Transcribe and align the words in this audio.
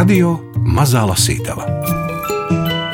Radio 0.00 0.30
Mazā 0.64 1.02
Lasītava. 1.04 1.66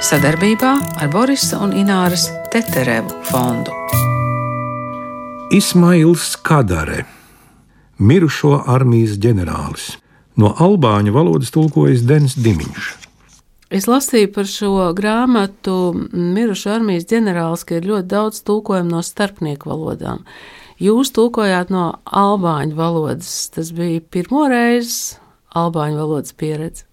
Sadarbībā 0.03 0.71
ar 0.99 1.11
Borisa 1.13 1.61
un 1.63 1.71
Ināras 1.79 2.25
Teterevu 2.51 3.13
fondu. 3.29 3.71
Ismails 5.55 6.33
Kadare, 6.43 7.05
mirušo 8.03 8.57
armijas 8.73 9.21
ģenerālis. 9.23 9.85
No 10.35 10.51
albāņu 10.59 11.15
valodas 11.15 11.55
tulkojas 11.55 12.03
Denis 12.09 12.35
Dimiņš. 12.43 12.89
Es 13.71 13.87
lasīju 13.87 14.33
par 14.35 14.51
šo 14.51 14.73
grāmatu 14.99 15.77
Mirušo 16.11 16.75
armijas 16.75 17.07
ģenerālis, 17.13 17.63
ka 17.69 17.79
ir 17.79 17.87
ļoti 17.93 18.11
daudz 18.17 18.43
tulkojumu 18.51 18.97
no 18.97 19.05
starpnieku 19.07 19.71
valodām. 19.71 20.27
Jūs 20.83 21.15
tulkojāt 21.15 21.71
no 21.71 21.87
albāņu 22.03 22.75
valodas. 22.83 23.31
Tas 23.55 23.71
bija 23.79 24.03
pirmo 24.03 24.49
reizi 24.51 25.21
albāņu 25.55 26.03
valodas 26.03 26.35
pieredze. 26.35 26.86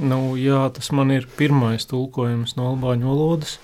Nu, 0.00 0.36
jā, 0.40 0.62
tas 0.72 0.88
man 0.96 1.12
ir 1.12 1.28
pirmais 1.36 1.84
tulkojums 1.90 2.56
no 2.56 2.70
albāņu 2.70 3.10
valodas, 3.10 3.58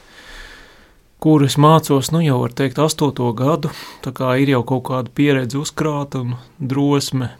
kur 1.22 1.44
es 1.46 1.56
mācos, 1.56 2.12
nu 2.12 2.20
jau 2.20 2.42
teikt, 2.52 2.78
astoto 2.82 3.30
gadu. 3.36 3.72
Tā 4.04 4.12
kā 4.16 4.36
ir 4.42 4.52
jau 4.52 4.62
kaut 4.68 4.84
kāda 4.90 5.12
pieredze 5.16 5.58
uzkrāta 5.62 6.20
un 6.26 6.36
drosme 6.60 7.32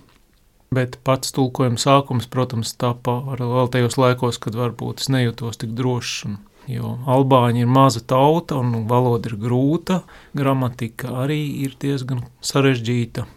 Bet 0.74 0.98
pats 1.06 1.30
tulkojuma 1.30 1.78
sākums, 1.78 2.26
protams, 2.26 2.72
tāpā 2.74 3.20
vēl 3.38 3.70
tajos 3.70 3.96
laikos, 4.00 4.40
kad 4.42 4.56
varbūt 4.58 5.04
es 5.04 5.10
nejūtos 5.14 5.60
tik 5.62 5.76
drošs. 5.78 6.24
Un, 6.26 6.40
jo 6.66 6.96
Albāņi 7.06 7.62
ir 7.62 7.70
maza 7.70 8.02
tauta 8.02 8.58
un 8.58 8.82
valoda 8.90 9.30
ir 9.30 9.38
grūta, 9.38 10.00
gramatika 10.34 11.14
arī 11.22 11.38
ir 11.62 11.78
diezgan 11.82 12.24
sarežģīta. 12.42 13.28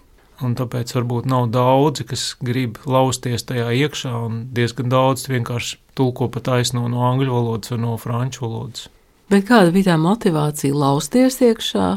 Un 0.46 0.54
tāpēc 0.56 0.94
varbūt 0.96 1.26
nav 1.28 1.50
daudzi, 1.52 2.06
kas 2.08 2.22
grib 2.40 2.78
lausties 2.88 3.44
tajā 3.44 3.74
iekšā, 3.76 4.12
un 4.30 4.46
diezgan 4.56 4.88
daudz 4.92 5.26
vienkārši 5.28 5.80
tulko 6.00 6.30
pa 6.32 6.40
taisno 6.44 6.86
no 6.88 7.04
angļu 7.10 7.34
valodas 7.34 7.74
vai 7.74 7.80
no 7.84 7.98
franču 8.00 8.46
valodas. 8.46 8.88
Bet 9.30 9.50
kāda 9.50 9.74
bija 9.76 9.92
tā 9.92 9.98
motivācija 10.00 10.74
lausties 10.74 11.42
iekšā? 11.44 11.90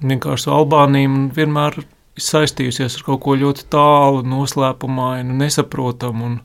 Vienkārši 0.00 0.52
Albānija 0.54 1.10
vienmēr 1.36 1.82
saistījusies 2.20 2.98
ar 2.98 3.06
kaut 3.08 3.22
ko 3.24 3.34
ļoti 3.40 3.66
tālu, 3.72 4.22
noslēpumainu, 4.28 5.34
nesaprotamu. 5.42 6.36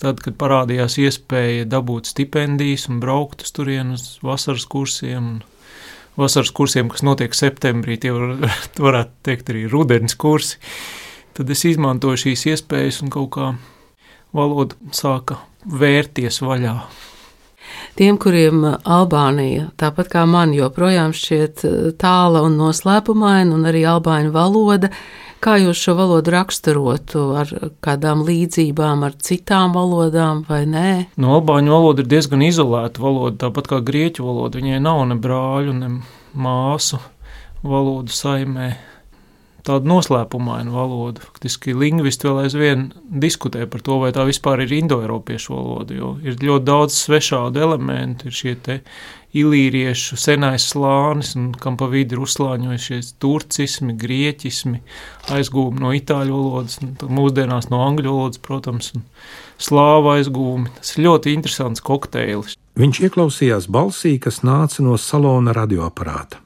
Tad, 0.00 0.20
kad 0.24 0.36
parādījās 0.40 0.96
iespēja 1.02 1.66
dabūt 1.68 2.08
stipendijas 2.12 2.86
un 2.88 3.00
braukt 3.02 3.44
uz 3.44 3.52
turieni 3.56 3.98
uz 3.98 4.06
vasaras 4.24 4.64
kursiem, 4.70 5.40
vasaras 6.20 6.52
kursiem, 6.54 6.90
kas 6.92 7.04
notiek 7.06 7.34
septembrī, 7.36 7.98
tie 8.00 8.14
var, 8.14 8.36
varētu 8.86 9.16
teikt 9.26 9.52
arī 9.52 9.66
rudens 9.70 10.16
kursi, 10.20 10.60
tad 11.36 11.50
es 11.52 11.64
izmantoju 11.68 12.24
šīs 12.26 12.48
iespējas 12.54 13.02
un 13.04 13.12
kaut 13.12 13.30
kā 13.36 13.52
valoda 14.36 14.76
sāka 14.96 15.40
vērties 15.66 16.40
vaļā. 16.44 16.76
Tiem, 17.98 18.16
kuriem 18.20 18.62
uh, 18.64 18.76
Albānija, 18.88 19.68
tāpat 19.78 20.10
kā 20.12 20.24
man, 20.28 20.54
joprojām 20.56 21.12
šķiet 21.16 21.64
uh, 21.66 21.74
tāla 22.00 22.42
un 22.46 22.56
noslēpumaina, 22.58 23.52
un 23.54 23.66
arī 23.68 23.84
albāņu 23.88 24.32
valoda, 24.34 24.90
kā 25.44 25.56
jūs 25.60 25.80
šo 25.80 25.96
valodu 25.98 26.34
raksturotu 26.34 27.24
ar 27.40 27.52
kādām 27.84 28.24
līdzībām 28.26 29.04
ar 29.06 29.16
citām 29.20 29.74
valodām 29.76 30.44
vai 30.48 30.62
nē? 30.68 30.90
No 31.20 31.38
albāņu 31.38 31.74
valoda 31.74 32.04
ir 32.04 32.10
diezgan 32.12 32.44
izolēta 32.46 33.02
valoda, 33.02 33.36
tāpat 33.46 33.70
kā 33.72 33.80
grieķu 33.84 34.26
valoda. 34.26 34.60
Viņai 34.60 34.82
nav 34.84 35.02
ne 35.10 35.16
brāļu, 35.20 35.76
ne 35.76 35.92
māsu 36.36 37.00
valodu 37.64 38.12
saimē 38.14 38.70
tāda 39.66 39.88
noslēpumaina 39.90 40.72
valoda. 40.74 41.22
Faktiski 41.24 41.74
lingvisti 41.76 42.28
vēl 42.28 42.44
aizvien 42.44 42.88
diskutē 43.22 43.66
par 43.70 43.84
to, 43.86 44.00
vai 44.02 44.12
tā 44.16 44.26
vispār 44.28 44.64
ir 44.64 44.74
indoeiropiešu 44.80 45.54
valoda, 45.54 45.96
jo 45.96 46.14
ir 46.24 46.38
ļoti 46.40 46.66
daudz 46.68 46.98
svešādu 47.04 47.62
elementu, 47.66 48.28
ir 48.30 48.36
šie 48.36 48.56
ilīriešu 49.36 50.18
senais 50.18 50.64
slānis, 50.72 51.36
un 51.38 51.52
kam 51.54 51.76
pa 51.78 51.86
vidu 51.90 52.16
ir 52.16 52.24
uzslāņojušies 52.24 53.12
turcismi, 53.22 53.94
grieķismi, 53.98 54.80
aizgūmi 55.30 55.82
no 55.84 55.92
itāļu 55.94 56.34
valodas, 56.34 56.80
mūsdienās 57.06 57.70
no 57.70 57.84
angļu 57.86 58.10
valodas, 58.16 58.42
protams, 58.42 58.90
un 58.98 59.06
slāva 59.60 60.18
aizgūmi. 60.18 60.74
Tas 60.80 60.96
ir 60.96 61.06
ļoti 61.06 61.36
interesants 61.36 61.84
kokteilis. 61.86 62.58
Viņš 62.80 63.02
ieklausījās 63.06 63.70
balsī, 63.70 64.16
kas 64.22 64.42
nāca 64.46 64.82
no 64.82 64.98
salona 64.98 65.54
radioaparāta. 65.54 66.42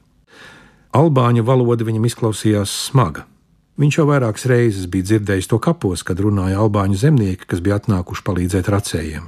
Albāņu 0.95 1.43
valoda 1.43 1.83
viņam 1.83 2.05
izklausījās 2.07 2.71
smaga. 2.87 3.25
Viņš 3.75 3.97
jau 3.97 4.05
vairākas 4.07 4.45
reizes 4.47 4.85
bija 4.87 5.09
dzirdējis 5.09 5.49
to 5.51 5.57
kapos, 5.59 6.05
kad 6.07 6.21
runāja 6.23 6.61
albāņu 6.63 6.95
zemnieki, 7.01 7.47
kas 7.51 7.59
bija 7.59 7.81
atnākuši 7.81 8.23
palīdzēt 8.23 8.69
racējiem. 8.71 9.25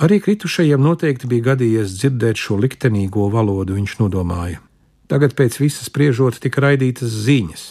Arī 0.00 0.16
kritušajiem 0.24 0.80
noteikti 0.80 1.28
bija 1.28 1.50
gadījies 1.50 1.98
dzirdēt 1.98 2.40
šo 2.40 2.56
liktenīgo 2.62 3.26
valodu, 3.32 3.76
viņš 3.76 3.98
nodomāja. 4.00 4.62
Tagad 5.12 5.36
pēc 5.36 5.58
visas 5.60 5.90
spriežot 5.90 6.40
tika 6.40 6.64
raidītas 6.64 7.12
ziņas, 7.26 7.66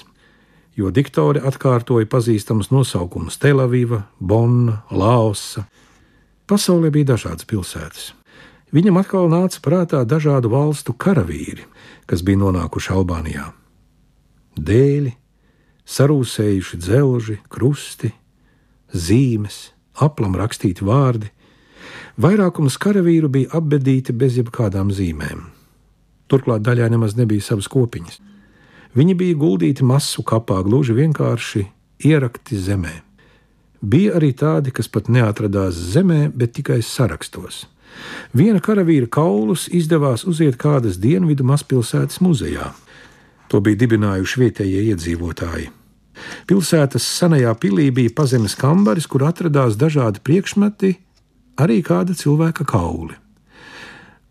jo 0.77 0.93
diktori 0.93 1.41
atkārtoja 1.41 2.05
pazīstamus 2.05 2.69
nosaukumus- 2.69 3.39
Telaviva, 3.41 4.03
Bonna, 4.19 4.83
Laosa. 4.91 5.65
Pasaulē 6.45 6.93
bija 6.93 7.15
dažādas 7.15 7.49
pilsētas. 7.49 8.18
Viņam 8.75 8.99
atkal 9.01 9.29
nāca 9.31 9.61
prātā 9.65 10.03
dažādu 10.05 10.51
valstu 10.53 10.93
karavīri, 10.93 11.65
kas 12.05 12.21
bija 12.25 12.37
nonākuši 12.43 12.93
Albānijā. 12.93 13.47
Dēļi, 14.59 15.15
sarūsējuši 15.89 16.77
dzelži, 16.77 17.39
krusti, 17.49 18.11
zīmes, 18.93 19.71
aplam 19.97 20.37
rakstīti 20.37 20.85
vārdi. 20.85 21.31
Vairākums 22.19 22.77
karavīru 22.81 23.29
bija 23.31 23.53
apbedīti 23.57 24.13
bez 24.13 24.37
jebkādām 24.37 24.93
zīmēm. 24.93 25.47
Turklāt 26.29 26.61
daļai 26.61 26.91
nemaz 26.93 27.15
nebija 27.17 27.41
savas 27.41 27.69
kopiņas. 27.71 28.19
Viņi 28.93 29.15
bija 29.17 29.37
guldīti 29.37 29.85
masu 29.85 30.21
kapā, 30.25 30.59
gluži 30.65 30.93
vienkārši 30.97 31.65
ierakti 32.05 32.57
zemē. 32.57 32.93
Bija 33.81 34.17
arī 34.19 34.33
tādi, 34.35 34.73
kas 34.75 34.89
pat 34.91 35.07
neatradās 35.09 35.77
zemē, 35.93 36.27
bet 36.35 36.57
tikai 36.57 36.81
sarakstos. 36.85 37.63
Viena 38.35 38.61
karavīra 38.61 39.09
kaulus 39.09 39.67
izdevās 39.73 40.25
uziet 40.29 40.57
kādas 40.61 40.99
dienvidu 41.01 41.43
mazpilsētas 41.47 42.21
muzejā. 42.21 42.71
To 43.49 43.61
bija 43.65 43.79
dibinājuši 43.83 44.43
vietējie 44.43 44.83
iedzīvotāji. 44.93 45.69
Pilsētas 46.45 47.05
senajā 47.17 47.53
pilī 47.57 47.87
bija 47.95 48.13
pazemes 48.15 48.55
kambaris, 48.59 49.07
kur 49.07 49.23
atradās 49.25 49.79
dažādi 49.79 50.21
priekšmeti, 50.21 50.93
arī 51.57 51.79
kāda 51.85 52.13
cilvēka 52.17 52.67
kauli. 52.69 53.15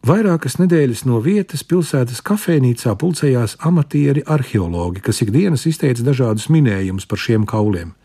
Vairākas 0.06 0.60
nedēļas 0.60 1.02
no 1.08 1.18
vietas 1.20 1.64
pilsētas 1.66 2.22
kafejnīcā 2.24 2.94
pulcējās 3.00 3.56
amatieri 3.66 4.22
arheologi, 4.30 5.02
kas 5.02 5.24
ikdienas 5.24 5.66
izteica 5.66 6.06
dažādus 6.06 6.46
minējumus 6.54 7.08
par 7.10 7.18
šiem 7.18 7.48
kauliem. 7.48 7.96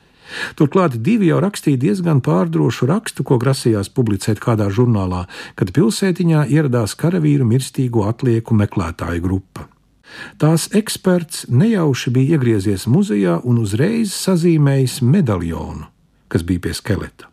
Turklāt 0.59 0.97
divi 1.05 1.29
jau 1.31 1.39
rakstīja 1.43 1.81
diezgan 1.81 2.21
pārdrošu 2.25 2.87
rakstu, 2.89 3.25
ko 3.27 3.39
grasījās 3.41 3.91
publicēt 3.93 4.41
kādā 4.43 4.69
žurnālā, 4.73 5.25
kad 5.59 5.73
pilsētiņā 5.75 6.47
ieradās 6.53 6.97
karavīru 6.99 7.47
mirstīgo 7.49 8.07
atlieku 8.09 8.57
meklētāju 8.57 9.23
grupa. 9.23 9.67
Tās 10.37 10.67
eksperts 10.75 11.47
nejauši 11.49 12.11
bija 12.13 12.37
iegriezies 12.37 12.85
muzejā 12.91 13.39
un 13.49 13.61
uzreiz 13.63 14.13
sazīmējis 14.13 14.99
medaļonu, 15.01 15.87
kas 16.29 16.45
bija 16.45 16.67
pie 16.67 16.73
skeleta. 16.77 17.29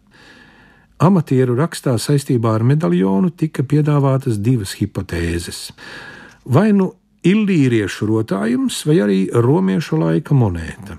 Amatieru 1.01 1.57
rakstā 1.57 1.95
saistībā 1.97 2.55
ar 2.59 2.65
medaļonu 2.69 3.33
tika 3.33 3.65
piedāvātas 3.65 4.37
divas 4.41 4.75
hipotēzes. 4.77 5.71
Vai 6.45 6.71
nu 6.77 6.91
illīriešu 7.25 8.09
rotājums, 8.09 8.83
vai 8.89 8.99
arī 9.05 9.21
romiešu 9.33 10.01
laika 10.01 10.37
monēta. 10.37 10.99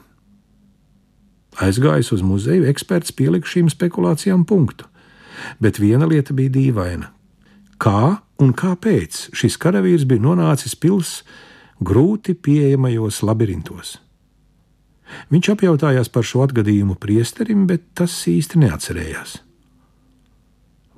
Aizgājis 1.59 2.13
uz 2.15 2.21
muzeju, 2.23 2.67
eksperts 2.71 3.11
pielika 3.11 3.49
šīm 3.49 3.69
spekulācijām 3.71 4.45
punktu. 4.47 4.87
Bet 5.59 5.81
viena 5.81 6.07
lieta 6.07 6.35
bija 6.37 6.53
dīvaina. 6.53 7.11
Kā 7.81 8.21
un 8.39 8.53
kāpēc 8.53 9.31
šis 9.35 9.57
karavīrs 9.59 10.05
bija 10.07 10.23
nonācis 10.23 10.77
pilsētas 10.77 11.49
grūti 11.81 12.35
pieejamajos 12.37 13.23
labirintos? 13.25 13.97
Viņš 15.31 15.49
apjautājās 15.55 16.11
par 16.13 16.23
šo 16.23 16.45
atgadījumu 16.45 16.95
priesterim, 17.01 17.65
bet 17.67 17.89
tas 17.97 18.13
īsti 18.31 18.61
neatcerējās. 18.63 19.39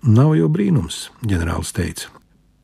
Nav 0.03 0.35
jau 0.37 0.49
brīnums, 0.51 1.07
ģenerālis 1.23 1.71
teica. 1.73 2.11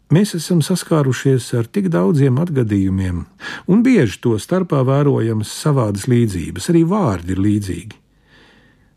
Mēs 0.09 0.31
esam 0.33 0.63
saskārušies 0.65 1.51
ar 1.53 1.67
tik 1.69 1.91
daudziem 1.93 2.39
atgadījumiem, 2.41 3.21
un 3.69 3.81
bieži 3.85 4.17
to 4.23 4.31
starpā 4.41 4.81
vērojamas 4.87 5.51
savādas 5.53 6.07
līdzības, 6.09 6.69
arī 6.71 6.81
vārdi 6.89 7.35
ir 7.35 7.41
līdzīgi. 7.45 7.99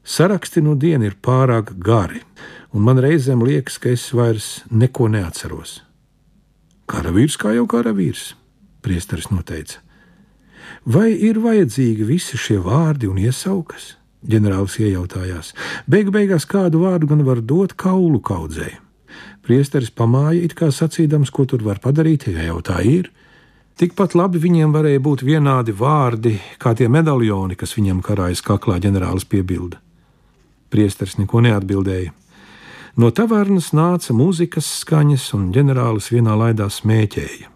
Saraksti 0.02 0.62
no 0.64 0.72
dienas 0.74 1.12
ir 1.12 1.18
pārāk 1.20 1.74
gari, 1.84 2.22
un 2.72 2.86
man 2.88 2.98
reizēm 3.04 3.44
liekas, 3.44 3.76
ka 3.76 3.92
es 3.92 4.08
vairs 4.16 4.62
neko 4.72 5.10
neatceros. 5.12 5.82
Karavīrs 6.88 7.36
kā 7.38 7.52
jau 7.58 7.68
karavīrs, 7.68 8.32
priesteris 8.80 9.28
noteica. 9.30 9.84
Vai 10.88 11.12
ir 11.12 11.38
vajadzīgi 11.44 12.08
visi 12.08 12.40
šie 12.40 12.56
vārdi 12.64 13.06
un 13.10 13.20
iesaukas? 13.20 13.98
Ģenerālis 14.24 14.78
iejautājās. 14.80 15.52
Beigu 15.90 16.14
beigās 16.14 16.48
kādu 16.48 16.82
vārdu 16.86 17.10
gan 17.10 17.22
var 17.26 17.44
dot 17.44 17.76
kaulu 17.78 18.22
kaudzēji. 18.22 18.81
Priesteris 19.42 19.90
pamāja 19.90 20.44
it 20.46 20.54
kā 20.54 20.70
sacīdams, 20.70 21.32
ko 21.34 21.44
tur 21.50 21.64
var 21.66 21.80
padarīt, 21.82 22.28
ja 22.30 22.46
jau 22.46 22.60
tā 22.62 22.78
ir. 22.86 23.10
Tikpat 23.78 24.14
labi 24.14 24.38
viņiem 24.38 24.74
varēja 24.74 25.00
būt 25.02 25.24
vienādi 25.26 25.74
vārdi, 25.74 26.36
kā 26.62 26.74
tie 26.78 26.86
medaļoni, 26.92 27.56
kas 27.58 27.74
viņam 27.74 28.02
karājas 28.04 28.44
kaklā 28.44 28.76
ģenerālis 28.84 29.26
piebilda. 29.26 29.80
Priesteris 30.70 31.18
neko 31.18 31.42
neatbildēja. 31.42 32.12
No 33.00 33.08
tavārnas 33.10 33.70
nāca 33.72 34.14
mūzikas 34.14 34.68
skaņas, 34.82 35.30
un 35.34 35.48
ģenerālis 35.54 36.10
vienā 36.12 36.36
laidā 36.36 36.68
smēķēja. 36.68 37.48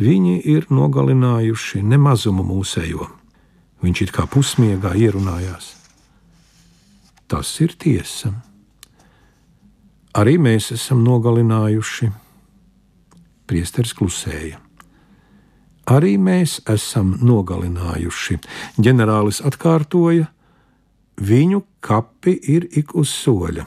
Viņi 0.00 0.36
ir 0.52 0.68
nogalinājuši 0.70 1.82
nemazumu 1.82 2.44
mūsējo. 2.46 3.08
Viņš 3.80 4.04
it 4.04 4.12
kā 4.14 4.26
pusmiegā 4.28 4.92
ierunājās. 4.96 5.72
Tas 7.26 7.50
ir 7.64 7.74
tiesa. 7.80 8.32
Arī 10.18 10.34
mēs 10.42 10.72
esam 10.74 11.04
nogalinājuši. 11.06 12.08
Priesteris 13.46 13.92
klusēja. 13.94 14.58
Arī 15.90 16.16
mēs 16.18 16.58
esam 16.70 17.12
nogalinājuši. 17.22 18.38
Ģenerālis 18.82 19.40
atkārtoja, 19.46 20.26
viņu 21.18 21.62
kapi 21.82 22.34
ir 22.54 22.66
ik 22.78 22.94
uz 22.98 23.12
soļa. 23.14 23.66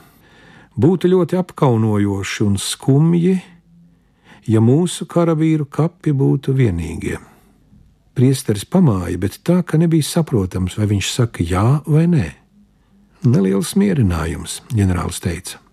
Būtu 0.76 1.12
ļoti 1.12 1.40
apkaunojoši 1.40 2.44
un 2.44 2.60
skumji, 2.60 3.36
ja 4.48 4.60
mūsu 4.60 5.08
karavīru 5.08 5.68
kapi 5.70 6.12
būtu 6.12 6.56
vienīgie. 6.58 7.20
Priesteris 8.14 8.66
pamāja, 8.68 9.16
bet 9.18 9.40
tā, 9.48 9.62
ka 9.64 9.80
nebija 9.80 10.06
saprotams, 10.06 10.76
vai 10.78 10.92
viņš 10.92 11.12
saka 11.16 11.44
jā 11.48 11.68
vai 11.88 12.06
nē. 12.12 12.30
Neliels 13.24 13.78
mierinājums, 13.80 14.62
ģenerālis 14.76 15.24
teica. 15.24 15.64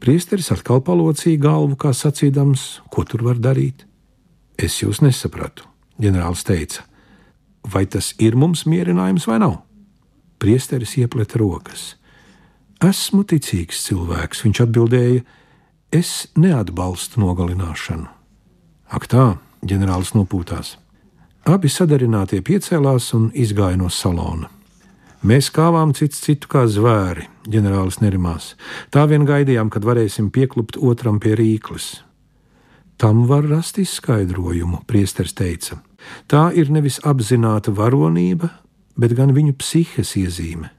Priesteris 0.00 0.48
atkal 0.54 0.80
palocīja 0.84 1.42
galvu, 1.42 1.76
kā 1.76 1.92
sacīdams, 1.96 2.80
ko 2.92 3.04
tur 3.04 3.24
var 3.26 3.40
darīt. 3.40 3.84
Es 4.56 4.80
jūs 4.80 5.02
nesapratu, 5.04 5.66
ģenerālis 6.00 6.44
teica. 6.48 6.86
Vai 7.68 7.84
tas 7.84 8.14
ir 8.18 8.36
mums 8.40 8.64
mierinājums 8.64 9.28
vai 9.28 9.36
nav? 9.42 9.58
Priesteris 10.40 10.96
iepleta 10.96 11.40
rokas. 11.40 11.94
Esmu 12.80 13.26
ticīgs 13.28 13.84
cilvēks, 13.84 14.40
viņš 14.46 14.62
atbildēja, 14.64 15.20
Es 15.90 16.28
neatbalstu 16.38 17.18
nogalināšanu. 17.18 18.06
Ak, 18.94 19.08
tā, 19.10 19.40
ģenerālis 19.66 20.12
nopūtās. 20.14 20.76
Abi 21.50 21.66
sadarinātie 21.66 22.38
piecēlās 22.46 23.08
un 23.18 23.24
izgāja 23.34 23.78
no 23.80 23.88
salona. 23.90 24.46
Mēs 25.20 25.50
kāvām 25.52 25.90
cits 25.92 26.22
citu 26.24 26.48
kā 26.48 26.62
zvēri, 26.64 27.26
ģenerālis 27.44 27.98
nerimās. 28.00 28.54
Tā 28.88 29.04
vien 29.10 29.26
gaidījām, 29.28 29.68
kad 29.68 29.84
varēsim 29.84 30.30
pieklupt 30.32 30.78
otram 30.80 31.18
pie 31.20 31.34
rīkles. 31.36 31.98
Tam 33.00 33.26
var 33.28 33.44
rast 33.48 33.76
izskaidrojumu, 33.80 34.82
priesteris 34.88 35.36
teica. 35.36 35.76
Tā 36.28 36.48
ir 36.56 36.72
nevis 36.72 36.98
apzināta 37.04 37.72
varonība, 37.72 38.48
bet 38.96 39.12
gan 39.16 39.34
viņu 39.36 39.58
psihes 39.60 40.16
iezīme. 40.16 40.72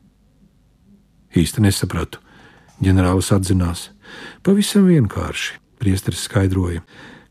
Īsti 1.37 1.61
nesapratu. 1.61 2.17
Ģenerālis 2.81 3.29
atzinās. 3.33 3.91
Pavisam 4.41 4.89
vienkārši, 4.89 5.59
priesteris 5.77 6.25
skaidroja. 6.25 6.81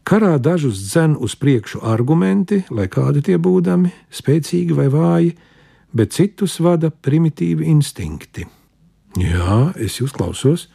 Karā 0.06 0.36
dažus 0.38 0.78
dzen 0.78 1.16
uz 1.18 1.34
priekšu 1.34 1.82
argumenti, 1.82 2.62
lai 2.70 2.86
kādi 2.86 3.22
tie 3.26 3.38
būdami, 3.38 3.90
spēcīgi 4.14 4.78
vai 4.78 4.86
vāji, 4.90 5.34
bet 5.96 6.14
citus 6.16 6.58
vada 6.62 6.90
primitīvi 6.90 7.66
instinkti. 7.70 8.46
Jā, 9.18 9.72
es 9.74 9.98
jūs 9.98 10.14
klausos, 10.14 10.68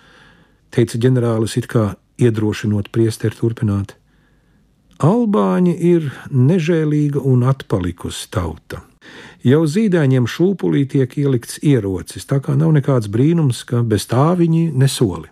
teica 0.76 1.00
ģenerālis, 1.00 1.56
it 1.60 1.70
kā 1.72 1.94
iedrošinot 2.20 2.92
priesteri 2.92 3.36
turpināt. 3.38 3.96
Albāņi 5.04 5.76
ir 5.76 6.12
nežēlīga 6.32 7.20
un 7.20 7.44
atpalikusi 7.48 8.30
tauta. 8.32 8.84
Jau 9.46 9.62
zīdaiņiem 9.70 10.26
šūpulī 10.26 10.86
tiek 10.90 11.12
ielikts 11.20 11.60
ierocis, 11.62 12.26
tā 12.26 12.40
kā 12.42 12.56
nav 12.58 12.74
nekāds 12.76 13.12
brīnums, 13.12 13.62
ka 13.68 13.84
bez 13.84 14.08
tā 14.10 14.32
viņi 14.40 14.72
nesoli. 14.74 15.30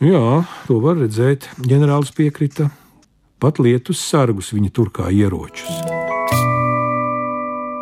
Jā, 0.00 0.46
to 0.64 0.78
var 0.80 0.96
redzēt. 0.96 1.50
Ģenerālis 1.60 2.14
piekrita. 2.16 2.70
Pat 3.40 3.60
lietus 3.60 4.00
sargus 4.00 4.54
viņa 4.56 4.72
turkā 4.72 5.12
ieročus. 5.12 5.99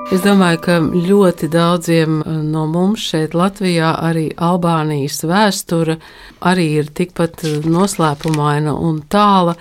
Es 0.08 0.22
domāju, 0.24 0.58
ka 0.64 0.74
ļoti 0.80 1.50
daudziem 1.52 2.22
no 2.48 2.62
mums 2.72 3.02
šeit, 3.10 3.34
Latvijā, 3.36 3.90
arī 4.08 4.30
Albānijas 4.40 5.18
vēsture 5.28 5.98
arī 6.48 6.64
ir 6.78 6.88
tikpat 6.96 7.44
noslēpumaina 7.68 8.72
un 8.72 9.02
tāla. 9.12 9.58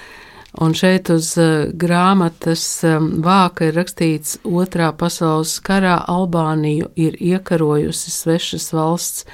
Un 0.64 0.72
šeit 0.72 1.12
uz 1.12 1.34
eh, 1.36 1.68
grāmatas 1.76 2.64
eh, 2.88 2.96
vāka 3.28 3.68
ir 3.68 3.76
rakstīts, 3.76 4.40
Otrā 4.48 4.94
pasaules 4.96 5.60
karā 5.68 6.00
Albāniju 6.16 6.94
ir 6.96 7.20
iekarojusi 7.20 8.16
svešas 8.16 8.72
valsts 8.72 9.28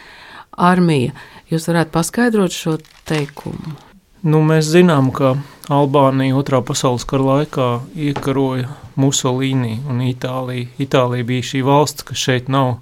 armija. 0.58 1.14
Jūs 1.54 1.70
varētu 1.70 1.94
paskaidrot 1.94 2.58
šo 2.58 2.80
teikumu? 3.06 3.78
Nu, 4.24 4.40
mēs 4.40 4.70
zinām, 4.72 5.10
ka 5.12 5.34
Albānija 5.68 6.38
otrā 6.40 6.62
pasaules 6.64 7.04
kara 7.04 7.26
laikā 7.28 7.66
iekaroja 8.06 8.70
Musolīni 8.96 9.82
un 9.92 10.00
Itāliju. 10.06 10.70
Itālija 10.80 11.28
bija 11.28 11.44
šī 11.50 11.60
valsts, 11.68 12.06
kas 12.08 12.22
šeit 12.22 12.48
nav 12.48 12.78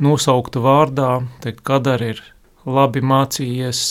nosaukta 0.00 0.62
vārdā, 0.64 1.10
te 1.44 1.52
Kadar 1.52 2.00
ir 2.06 2.22
labi 2.64 3.02
mācījies 3.04 3.82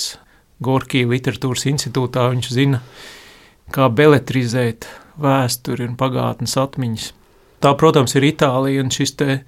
Gorkija 0.65 1.11
literatūras 1.11 1.67
institūtā, 1.69 2.31
viņš 2.33 2.49
zina, 2.55 2.81
kā 3.69 3.91
beletrizēt 3.93 4.89
vēsturi 5.21 5.85
un 5.91 5.93
pagātnes 6.01 6.57
atmiņas. 6.57 7.11
Tā, 7.61 7.75
protams, 7.77 8.17
ir 8.17 8.25
Itālija 8.25 8.81
un 8.81 8.89
šis 8.89 9.13
te 9.21 9.39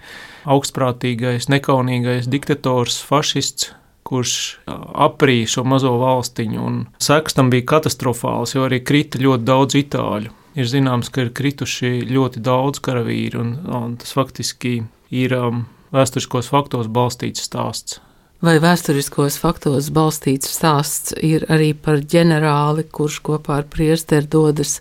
augstprātīgais, 0.46 1.50
nekaunīgais 1.50 2.30
diktators, 2.30 3.02
fašists 3.10 3.74
kurš 4.10 4.36
aprīja 4.68 5.54
šo 5.56 5.64
mazo 5.70 5.94
valstiņu. 6.02 6.68
Sekas 7.04 7.38
tam 7.38 7.52
bija 7.54 7.68
katastrofāls, 7.76 8.56
jo 8.56 8.66
arī 8.66 8.82
krita 8.82 9.22
ļoti 9.22 9.46
daudz 9.46 9.78
itāļu. 9.80 10.34
Ir 10.60 10.68
zināms, 10.68 11.12
ka 11.14 11.28
ir 11.28 11.34
krituši 11.36 12.00
ļoti 12.10 12.42
daudz 12.44 12.82
karavīru, 12.84 13.44
un, 13.44 13.52
un 13.70 13.98
tas 14.02 14.16
faktiski 14.18 14.80
ir 15.14 15.36
um, 15.38 15.68
vēsturiskos 15.94 16.50
faktos 16.50 16.90
balstīts 16.92 17.46
stāsts. 17.46 18.00
Vai 18.44 18.56
vēsturiskos 18.64 19.36
faktos 19.42 19.90
balstīts 19.92 20.50
stāsts 20.56 21.14
ir 21.22 21.46
arī 21.52 21.74
par 21.76 22.00
ģenerāli, 22.00 22.88
kurš 22.88 23.20
kopā 23.28 23.60
ar 23.62 23.66
priesteri 23.70 24.30
dodas 24.32 24.78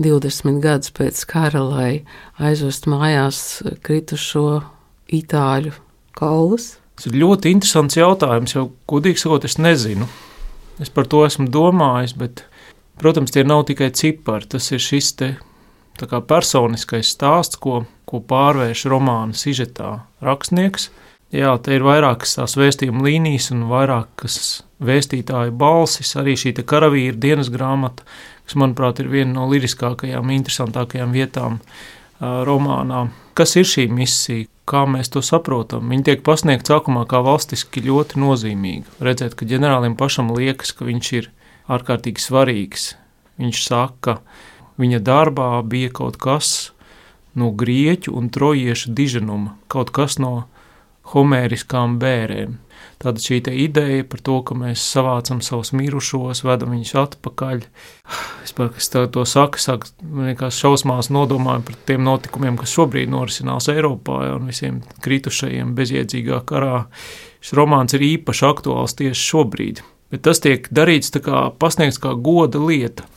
20 0.00 0.62
gadus 0.64 0.90
pēc 0.96 1.20
kara, 1.30 1.60
lai 1.62 1.90
aizvest 2.40 2.88
mājās 2.90 3.60
kritušo 3.84 4.62
itāļu 5.12 5.76
kaulus? 6.16 6.78
Tas 6.94 7.08
ir 7.10 7.18
ļoti 7.18 7.50
interesants 7.50 7.96
jautājums, 7.98 8.54
jo, 8.54 8.68
godīgi 8.90 9.24
sakot, 9.24 9.46
es 9.48 9.58
nezinu. 9.58 10.06
Es 10.82 10.90
par 10.90 11.08
to 11.10 11.24
esmu 11.26 11.48
domājis, 11.54 12.14
bet, 12.18 12.44
protams, 13.02 13.34
tie 13.34 13.44
nav 13.46 13.64
tikai 13.68 13.90
cipari. 13.94 14.46
Tas 14.50 14.70
ir 14.74 14.82
šis 14.82 15.12
te 15.18 15.34
personiskais 15.98 17.10
stāsts, 17.14 17.58
ko, 17.58 17.84
ko 18.06 18.20
pārvērš 18.22 18.86
romāna 18.90 19.34
sižetā 19.38 19.96
rakstnieks. 20.24 20.90
Jā, 21.34 21.56
te 21.58 21.74
ir 21.74 21.82
vairākas 21.82 22.36
tās 22.36 22.54
vēstījuma 22.54 23.02
līnijas 23.02 23.50
un 23.50 23.66
vairākas 23.66 24.62
vēstītāju 24.84 25.54
balsis. 25.58 26.14
Arī 26.20 26.36
šī 26.38 26.54
karavīra 26.62 27.18
dienas 27.18 27.50
grāmata, 27.50 28.06
kas, 28.46 28.54
manuprāt, 28.60 29.02
ir 29.02 29.10
viena 29.10 29.40
no 29.40 29.48
liriskākajām, 29.50 30.30
interesantākajām 30.30 31.14
vietām 31.14 31.58
uh, 31.58 32.42
romānā. 32.46 33.08
Kas 33.34 33.56
ir 33.58 33.66
šī 33.66 33.88
misija? 33.90 34.46
Kā 34.68 34.84
mēs 34.88 35.12
to 35.12 35.22
saprotam. 35.24 35.90
Viņi 35.92 36.06
tiek 36.08 36.24
pasniegti 36.26 36.72
sākumā 36.72 37.04
kā 37.08 37.20
valstiski 37.24 37.84
ļoti 37.84 38.20
nozīmīgi. 38.22 38.98
Redzēt, 39.04 39.36
ka 39.38 39.48
ģenerālim 39.48 39.96
pašam 40.00 40.32
liekas, 40.34 40.72
ka 40.76 40.88
viņš 40.88 41.12
ir 41.18 41.30
ārkārtīgi 41.72 42.24
svarīgs. 42.24 42.94
Viņš 43.40 43.62
saka, 43.66 43.98
ka 44.00 44.80
viņa 44.80 45.02
darbā 45.04 45.50
bija 45.68 45.92
kaut 45.94 46.18
kas 46.22 46.70
no 47.34 47.50
grieķu 47.50 48.14
un 48.14 48.30
trojiešu 48.30 48.94
diženuma, 48.94 49.56
kaut 49.68 49.90
kas 49.94 50.18
no 50.22 50.46
homēriskām 51.12 51.98
bērēm. 52.02 52.58
Tāda 53.02 53.20
šī 53.20 53.40
ideja 53.64 54.04
par 54.08 54.22
to, 54.24 54.38
ka 54.46 54.56
mēs 54.56 54.82
savācam 54.94 55.42
savus 55.44 55.74
mirušos, 55.76 56.44
vedam 56.46 56.74
viņus 56.74 56.94
atpakaļ. 57.04 57.66
Es 58.44 58.52
par 58.52 58.74
to 59.10 59.24
saku, 59.24 59.58
sāk 59.58 59.86
vienkārši 60.02 60.66
šausmās 60.66 61.08
nodomāju 61.12 61.64
par 61.64 61.78
tiem 61.88 62.02
notikumiem, 62.04 62.58
kas 62.60 62.74
šobrīd 62.76 63.08
norisinās 63.08 63.70
Eiropā 63.72 64.18
ja, 64.26 64.34
un 64.36 64.50
visiem 64.52 64.82
kritušajiem 65.04 65.72
bezjēdzīgā 65.78 66.42
karā. 66.48 66.84
Šis 67.40 67.56
romāns 67.56 67.96
ir 67.96 68.04
īpaši 68.04 68.44
aktuāls 68.46 68.96
tieši 69.00 69.26
šobrīd, 69.30 69.80
bet 70.12 70.24
tas 70.28 70.44
tiek 70.44 70.68
darīts 70.68 71.12
tā 71.16 71.24
kā 71.24 71.46
pasniegts 71.58 72.00
kā 72.04 72.12
goda 72.20 72.60
lieta. 72.60 73.08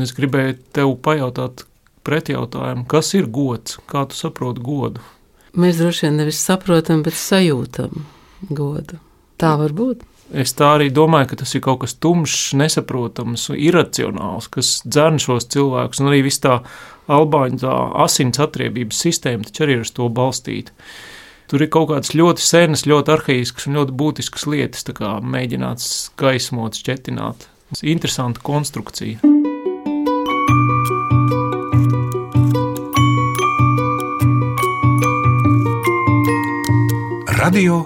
Es 0.00 0.14
gribēju 0.16 0.56
tev 0.72 0.96
pajautāt 1.04 1.66
pretjautājumu, 2.08 2.86
kas 2.88 3.12
ir 3.18 3.28
gods, 3.28 3.76
kā 3.86 4.06
tu 4.08 4.16
saproti 4.16 4.64
godu? 4.64 5.04
Mēs 5.52 5.78
droši 5.82 6.06
vien 6.06 6.18
nevis 6.22 6.40
saprotam, 6.40 7.04
bet 7.04 7.16
sajūtam 7.18 8.06
godu. 8.50 8.98
Tā 9.38 9.54
var 9.58 9.74
būt. 9.74 10.02
Es 10.32 10.54
tā 10.56 10.70
arī 10.78 10.88
domāju, 10.94 11.32
ka 11.32 11.42
tas 11.42 11.52
ir 11.52 11.62
kaut 11.64 11.82
kas 11.82 11.96
tumšs, 12.00 12.54
nesaprotams, 12.56 13.50
irracionāls, 13.52 14.48
kas 14.52 14.78
dzēn 14.86 15.20
šos 15.20 15.48
cilvēkus, 15.52 16.00
un 16.00 16.08
arī 16.08 16.22
viss 16.24 16.40
tā 16.40 16.60
albāņu 17.12 17.72
asins 18.00 18.40
atriebības 18.40 19.02
sistēma 19.04 19.44
taču 19.48 19.66
arī 19.66 19.76
ir 19.76 19.84
uz 19.84 19.92
to 19.92 20.08
balstīta. 20.08 20.72
Tur 21.52 21.66
ir 21.66 21.68
kaut 21.74 21.90
kādas 21.90 22.14
ļoti 22.16 22.40
senas, 22.40 22.86
ļoti 22.88 23.12
arhaiskas 23.12 23.68
un 23.68 23.76
ļoti 23.76 23.96
būtiskas 24.00 24.46
lietas, 24.48 24.86
kā 24.96 25.18
mēģināts 25.20 26.14
gaismot, 26.16 26.80
šķetināt. 26.80 27.48
Interesanta 27.82 28.40
konstrukcija. 28.44 29.20
Radio 37.42 37.82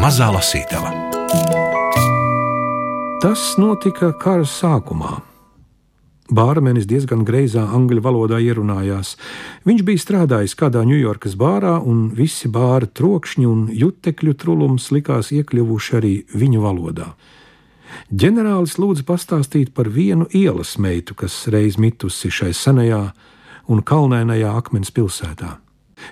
Mazā 0.00 0.26
Lasītava. 0.34 0.90
Tas 3.22 3.42
notika 3.60 4.10
kara 4.20 4.44
sākumā. 4.48 5.20
Bārmenis 6.34 6.88
diezgan 6.90 7.22
greizā 7.28 7.62
angļu 7.76 8.02
valodā 8.04 8.40
ierunājās. 8.42 9.14
Viņš 9.68 9.82
bija 9.86 10.02
strādājis 10.02 10.56
kādā 10.58 10.82
Ņujorkas 10.88 11.36
bārā, 11.40 11.76
un 11.78 12.08
visi 12.16 12.48
bāra 12.48 12.88
trokšņi 12.88 13.46
un 13.48 13.66
jutekļu 13.72 14.34
trulums 14.40 14.90
likās 14.94 15.30
iekļuvuši 15.36 15.98
arī 16.00 16.14
viņu 16.34 16.64
valodā. 16.64 17.10
Ģenerālis 18.10 18.78
lūdza 18.80 19.06
pastāstīt 19.08 19.74
par 19.76 19.92
vienu 19.92 20.26
ielas 20.34 20.78
meitu, 20.78 21.14
kas 21.14 21.44
reiz 21.52 21.78
mitusi 21.78 22.32
šai 22.32 22.54
senajā 22.56 23.04
un 23.68 23.84
kalnēnajā 23.84 24.56
akmens 24.58 24.90
pilsētā. 24.94 25.63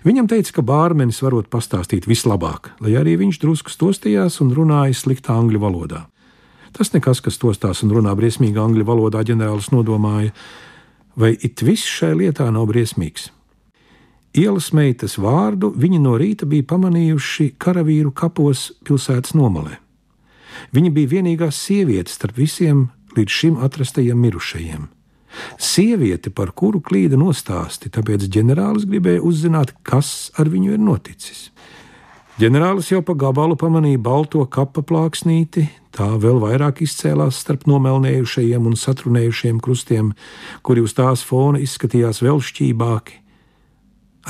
Viņam 0.06 0.28
teica, 0.30 0.56
ka 0.56 0.64
bārmenis 0.66 1.20
varot 1.22 1.50
pastāstīt 1.52 2.08
vislabāk, 2.10 2.72
lai 2.82 2.96
arī 3.00 3.18
viņš 3.20 3.38
drusku 3.42 3.72
stostījās 3.72 4.40
un 4.44 4.54
runāja 4.56 4.96
sliktā 4.96 5.36
angļu 5.36 5.60
valodā. 5.62 6.06
Tas 6.72 6.94
nekas, 6.94 7.20
kas 7.20 7.36
tostās 7.40 7.82
un 7.84 7.92
runā 7.92 8.14
briesmīgi 8.16 8.58
angļu 8.58 8.86
valodā, 8.88 9.20
ģenerālis 9.28 9.68
nodomāja, 9.74 10.32
vai 11.16 11.34
it 11.44 11.60
viss 11.62 11.84
šai 11.84 12.14
lietā 12.22 12.48
nav 12.50 12.70
briesmīgs. 12.70 13.28
Ielas 14.32 14.70
meitas 14.72 15.18
vārdu 15.20 15.74
viņi 15.76 16.00
no 16.00 16.16
rīta 16.16 16.48
bija 16.48 16.64
pamanījuši 16.70 17.50
karavīru 17.60 18.14
kapos 18.16 18.70
pilsētas 18.88 19.36
nomalē. 19.36 19.76
Viņa 20.72 20.92
bija 20.96 21.10
vienīgā 21.18 21.50
sieviete 21.52 22.12
starp 22.12 22.40
visiem 22.40 22.86
līdz 23.16 23.38
šim 23.40 23.60
atrastajiem 23.60 24.16
mirušajiem. 24.24 24.88
Sieviete, 25.60 26.30
par 26.30 26.52
kuru 26.56 26.80
klīda 26.84 27.18
nostāsti, 27.20 27.90
tāpēc 27.92 28.26
ģenerālis 28.32 28.88
gribēja 28.88 29.22
uzzināt, 29.24 29.74
kas 29.86 30.30
ar 30.38 30.50
viņu 30.52 30.76
ir 30.76 30.82
noticis. 30.82 31.48
Ģenerālis 32.40 32.88
jau 32.88 33.02
pa 33.04 33.14
gabalu 33.18 33.58
pamanīja 33.60 34.00
balto 34.00 34.42
kapa 34.48 34.80
plāksnīti, 34.88 35.66
tā 35.92 36.08
vēl 36.16 36.40
vairāk 36.40 36.80
izcēlās 36.82 37.42
starp 37.44 37.66
nomelnējušajiem 37.68 38.66
un 38.70 38.78
satrunējušiem 38.80 39.60
krustiem, 39.62 40.14
kuri 40.64 40.84
uz 40.84 40.96
tās 40.96 41.24
fona 41.28 41.60
izskatījās 41.60 42.22
vēl 42.24 42.40
šķībāki. 42.40 43.18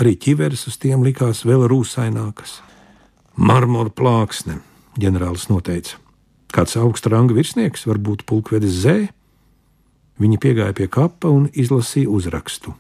Arī 0.03 0.17
ķiveres 0.19 0.67
uz 0.67 0.79
tiem 0.83 1.05
likās 1.07 1.45
vēl 1.47 1.67
rūsainākas. 1.71 2.59
Marmora 3.37 3.93
plāksne, 3.93 4.59
ģenerālis 5.01 5.47
noteica. 5.53 6.01
Kāds 6.53 6.77
augsta 6.77 7.13
ranga 7.15 7.37
virsnieks, 7.37 7.87
varbūt 7.89 8.27
pulkvedis 8.29 8.83
Zē. 8.83 8.97
Viņa 10.23 10.39
piegāja 10.39 10.75
pie 10.77 10.87
kapa 10.93 11.31
un 11.33 11.49
izlasīja 11.53 12.11
uzrakstu: 12.13 12.75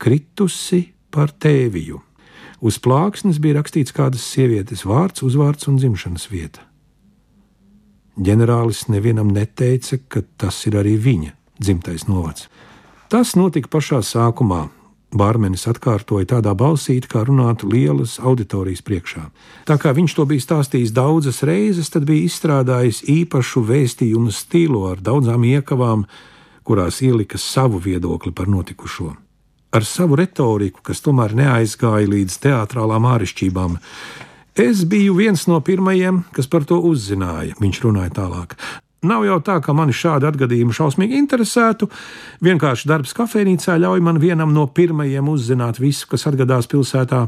Kritusi 0.00 0.86
par 1.12 1.34
tēviju. 1.34 2.00
Uz 2.64 2.78
plāksnes 2.82 3.38
bija 3.42 3.58
rakstīts 3.58 3.94
kādas 3.94 4.24
sievietes 4.24 4.86
vārds, 4.88 5.22
uzvārds 5.22 5.68
un 5.70 5.76
dzimšanas 5.78 6.26
vieta. 6.32 6.64
Ģenerālis 8.18 8.88
nevienam 8.90 9.28
neteica, 9.30 10.00
ka 10.10 10.24
tas 10.40 10.56
ir 10.66 10.78
arī 10.80 10.96
viņa 10.98 11.34
dzimtais 11.60 12.08
novads. 12.08 12.48
Tas 13.08 13.36
notika 13.38 13.70
pašā 13.70 14.00
sākumā. 14.02 14.66
Bārmenis 15.08 15.64
atkārtoja 15.70 16.26
tādā 16.34 16.52
balsī, 16.52 16.98
kā 17.00 17.22
runātu 17.24 17.70
lielas 17.72 18.18
auditorijas 18.20 18.82
priekšā. 18.84 19.22
Tā 19.64 19.78
kā 19.80 19.94
viņš 19.96 20.16
to 20.18 20.26
bija 20.28 20.44
stāstījis 20.44 20.92
daudzas 20.92 21.40
reizes, 21.48 21.88
tad 21.88 22.04
bija 22.04 22.26
izstrādājis 22.28 23.00
īpašu 23.08 23.62
vēstījumu 23.70 24.34
stilu 24.34 24.82
ar 24.90 25.00
daudzām 25.00 25.46
iekavām, 25.48 26.04
kurās 26.68 27.00
ielika 27.02 27.40
savu 27.40 27.80
viedokli 27.80 28.34
par 28.36 28.50
notikušo 28.52 29.14
ar 29.72 29.84
savu 29.84 30.16
retoriku, 30.16 30.80
kas 30.84 31.02
tomēr 31.04 31.34
neaizgāja 31.36 32.08
līdz 32.08 32.38
teātrālām 32.44 33.06
āršķirībām. 33.08 33.76
Es 34.58 34.82
biju 34.88 35.18
viens 35.20 35.44
no 35.50 35.60
pirmajiem, 35.64 36.24
kas 36.34 36.48
par 36.50 36.64
to 36.68 36.80
uzzināja, 36.88 37.56
viņš 37.60 37.82
runāja 37.84 38.14
tālāk. 38.16 38.56
Nav 39.06 39.22
jau 39.22 39.36
tā, 39.46 39.60
ka 39.62 39.70
mani 39.78 39.92
šādi 39.94 40.26
atgadījumi 40.26 40.74
šausmīgi 40.74 41.20
interesētu. 41.22 41.86
Vienkārši 42.42 42.88
darbs 42.90 43.12
kafejnīcā 43.14 43.76
ļauj 43.78 44.00
man 44.02 44.16
vienam 44.18 44.50
no 44.50 44.64
pirmajiem 44.66 45.28
uzzināt 45.30 45.78
visu, 45.78 46.08
kas 46.10 46.26
atgadās 46.26 46.66
pilsētā. 46.66 47.20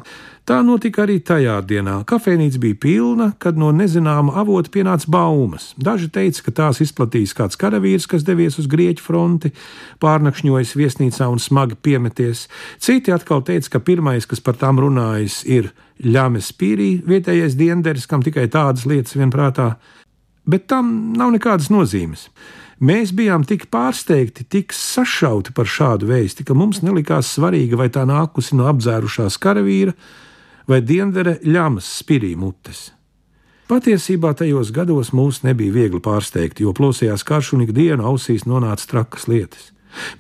Tā 0.50 0.56
notika 0.66 1.04
arī 1.04 1.20
tajā 1.22 1.60
dienā. 1.62 2.00
Kafejnīca 2.10 2.58
bija 2.58 2.78
pilna, 2.82 3.28
kad 3.38 3.60
no 3.60 3.68
nezināma 3.70 4.34
avota 4.42 4.72
pienāca 4.74 5.06
baumas. 5.14 5.68
Daži 5.78 6.08
teica, 6.10 6.42
ka 6.48 6.54
tās 6.58 6.82
izplatījis 6.82 7.36
kāds 7.38 7.60
karavīrs, 7.60 8.08
kas 8.10 8.26
devies 8.26 8.58
uz 8.58 8.66
Grieķu 8.66 9.06
fronti, 9.06 9.52
pārnakšņojis 10.02 10.74
viesnīcā 10.74 11.30
un 11.30 11.38
smagi 11.38 11.78
piemeties. 11.78 12.48
Citi 12.82 13.14
atkal 13.14 13.46
teica, 13.46 13.76
ka 13.76 13.84
pirmais, 13.92 14.26
kas 14.26 14.42
par 14.42 14.58
tām 14.58 14.82
runājis, 14.82 15.44
ir 15.46 15.70
Ļāmes 16.02 16.50
Pīrī, 16.56 16.96
vietējais 17.06 17.54
dienderis, 17.60 18.10
kam 18.10 18.26
tikai 18.26 18.48
tādas 18.50 18.88
lietas 18.88 19.14
vienprātā 19.20 19.74
bet 20.47 20.68
tam 20.70 21.12
nav 21.18 21.32
nekādas 21.35 21.70
nozīmes. 21.73 22.28
Mēs 22.80 23.11
bijām 23.12 23.42
tik 23.44 23.66
pārsteigti, 23.68 24.47
tik 24.49 24.73
sašauti 24.73 25.52
par 25.52 25.68
šādu 25.68 26.09
vēsti, 26.09 26.47
ka 26.49 26.56
mums 26.56 26.80
nelikās 26.80 27.35
svarīgi, 27.35 27.76
vai 27.76 27.90
tā 27.92 28.06
nākusi 28.09 28.56
no 28.56 28.70
apdzērušās 28.70 29.37
karavīra 29.37 29.92
vai 30.70 30.80
dienvera 30.80 31.37
ļamas 31.44 31.90
spirī 32.00 32.32
mutes. 32.40 32.88
Patiesībā 33.70 34.32
tajos 34.35 34.73
gados 34.75 35.12
mūs 35.14 35.44
nebija 35.44 35.76
viegli 35.76 36.00
pārsteigt, 36.02 36.62
jo 36.64 36.73
plosījās 36.75 37.23
karš 37.26 37.52
un 37.54 37.66
ikdienu 37.66 38.09
ausīs 38.09 38.47
nonāca 38.49 38.88
trakas 38.90 39.28
lietas. 39.30 39.68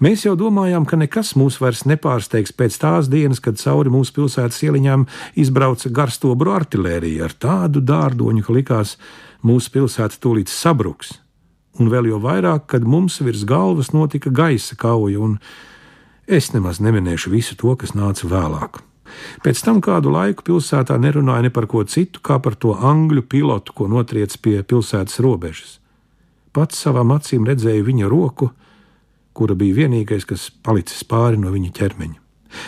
Mēs 0.02 0.26
jau 0.26 0.36
domājām, 0.38 0.84
ka 0.86 0.98
nekas 0.98 1.32
mūs 1.38 1.60
vairs 1.62 1.84
nepārsteigs 1.86 2.52
pēc 2.58 2.76
tās 2.82 3.08
dienas, 3.10 3.40
kad 3.42 3.58
cauri 3.58 3.90
mūsu 3.90 4.14
pilsētas 4.18 4.60
ieliņām 4.66 5.06
izbrauca 5.40 5.90
garstobru 5.94 6.52
artilērija 6.54 7.26
ar 7.26 7.34
tādu 7.46 7.82
dārdoņu, 7.82 8.44
ka 8.46 8.56
likās, 8.56 8.96
ka 8.98 9.29
mūsu 9.46 9.72
pilsēta 9.74 10.20
tūlīt 10.20 10.52
sabruks, 10.52 11.16
un 11.80 11.90
vēl 11.92 12.10
jau 12.10 12.20
vairāk, 12.22 12.66
kad 12.70 12.84
mums 12.84 13.20
virs 13.24 13.46
galvas 13.48 13.92
notika 13.94 14.30
gaisa 14.30 14.76
kauja, 14.76 15.20
un 15.20 15.38
es 16.26 16.52
nemaz 16.54 16.80
neminēšu 16.80 17.32
visu 17.32 17.56
to, 17.58 17.74
kas 17.76 17.96
nāca 17.96 18.28
vēlāk. 18.30 18.82
Pēc 19.42 19.62
tam 19.66 19.80
kādu 19.82 20.12
laiku 20.14 20.44
pilsētā 20.46 20.94
nerunāja 21.02 21.48
ne 21.48 21.50
par 21.50 21.66
ko 21.70 21.82
citu, 21.82 22.22
kā 22.22 22.38
par 22.42 22.54
to 22.54 22.76
angļu 22.76 23.24
pilotu, 23.26 23.74
ko 23.74 23.88
notriec 23.90 24.36
pie 24.38 24.60
pilsētas 24.62 25.18
robežas. 25.24 25.78
Pats 26.54 26.78
savām 26.82 27.10
acīm 27.14 27.46
redzēju 27.46 27.86
viņa 27.86 28.10
roku, 28.10 28.50
kura 29.34 29.54
bija 29.58 29.82
vienīgais, 29.82 30.26
kas 30.26 30.50
palicis 30.50 31.02
pāri 31.06 31.38
no 31.42 31.52
viņa 31.54 31.72
ķermeņa. 31.78 32.18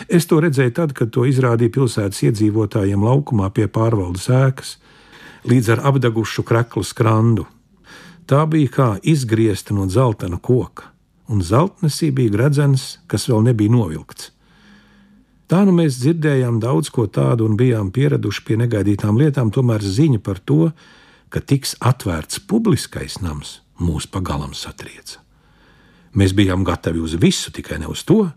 Es 0.07 0.27
to 0.29 0.39
redzēju 0.39 0.73
tad, 0.75 0.93
kad 0.95 1.11
to 1.11 1.25
izrādīja 1.27 1.73
pilsētas 1.75 2.21
iedzīvotājiem 2.29 3.03
laukumā 3.03 3.49
pie 3.55 3.67
pārvaldes 3.67 4.29
ēkas, 4.31 4.77
līdz 5.49 5.73
ar 5.75 5.83
apdagušu 5.91 6.43
kreklu 6.47 6.83
skrandu. 6.83 7.45
Tā 8.29 8.45
bija 8.47 8.71
kā 8.71 8.89
izgriezta 9.03 9.75
no 9.75 9.85
dzeltena 9.89 10.39
koka, 10.39 10.91
un 11.27 11.43
zeltnesī 11.43 12.11
bija 12.15 12.31
gredzens, 12.37 12.99
kas 13.07 13.27
vēl 13.27 13.43
nebija 13.49 13.71
novilkts. 13.73 14.31
Tā 15.51 15.65
nu 15.67 15.73
mēs 15.75 15.99
dzirdējām 15.99 16.61
daudz 16.63 16.89
ko 16.89 17.05
tādu 17.11 17.45
un 17.49 17.57
bijām 17.59 17.91
pieraduši 17.93 18.45
pie 18.47 18.55
negaidītām 18.63 19.19
lietām, 19.19 19.51
tomēr 19.51 19.83
ziņa 19.83 20.21
par 20.23 20.39
to, 20.39 20.71
ka 21.29 21.43
tiks 21.43 21.75
atvērts 21.83 22.39
publiskais 22.47 23.19
nams, 23.21 23.59
mūs 23.77 24.07
pagalam 24.09 24.55
satrieca. 24.55 25.19
Mēs 26.13 26.33
bijām 26.37 26.63
gatavi 26.63 27.01
uz 27.01 27.17
visu, 27.19 27.51
tikai 27.51 27.79
ne 27.81 27.89
uz 27.89 28.05
to. 28.05 28.27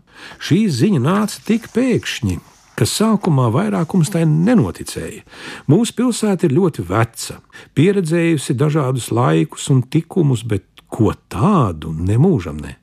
Šī 0.41 0.65
ziņa 0.73 1.01
nāca 1.03 1.41
tik 1.45 1.69
pēkšņi, 1.75 2.39
ka 2.77 2.85
sākumā 2.85 3.49
vairākums 3.53 4.11
tai 4.13 4.23
nenoticēja. 4.29 5.23
Mūsu 5.71 5.95
pilsēta 5.97 6.47
ir 6.47 6.55
ļoti 6.57 6.85
veca, 6.87 7.39
pieredzējusi 7.77 8.55
dažādus 8.57 9.09
laikus 9.11 9.67
un 9.73 9.81
tikumus, 9.89 10.45
bet 10.45 10.67
ko 10.87 11.13
tādu 11.31 11.91
nemūžam 11.91 12.61
ne. 12.61 12.77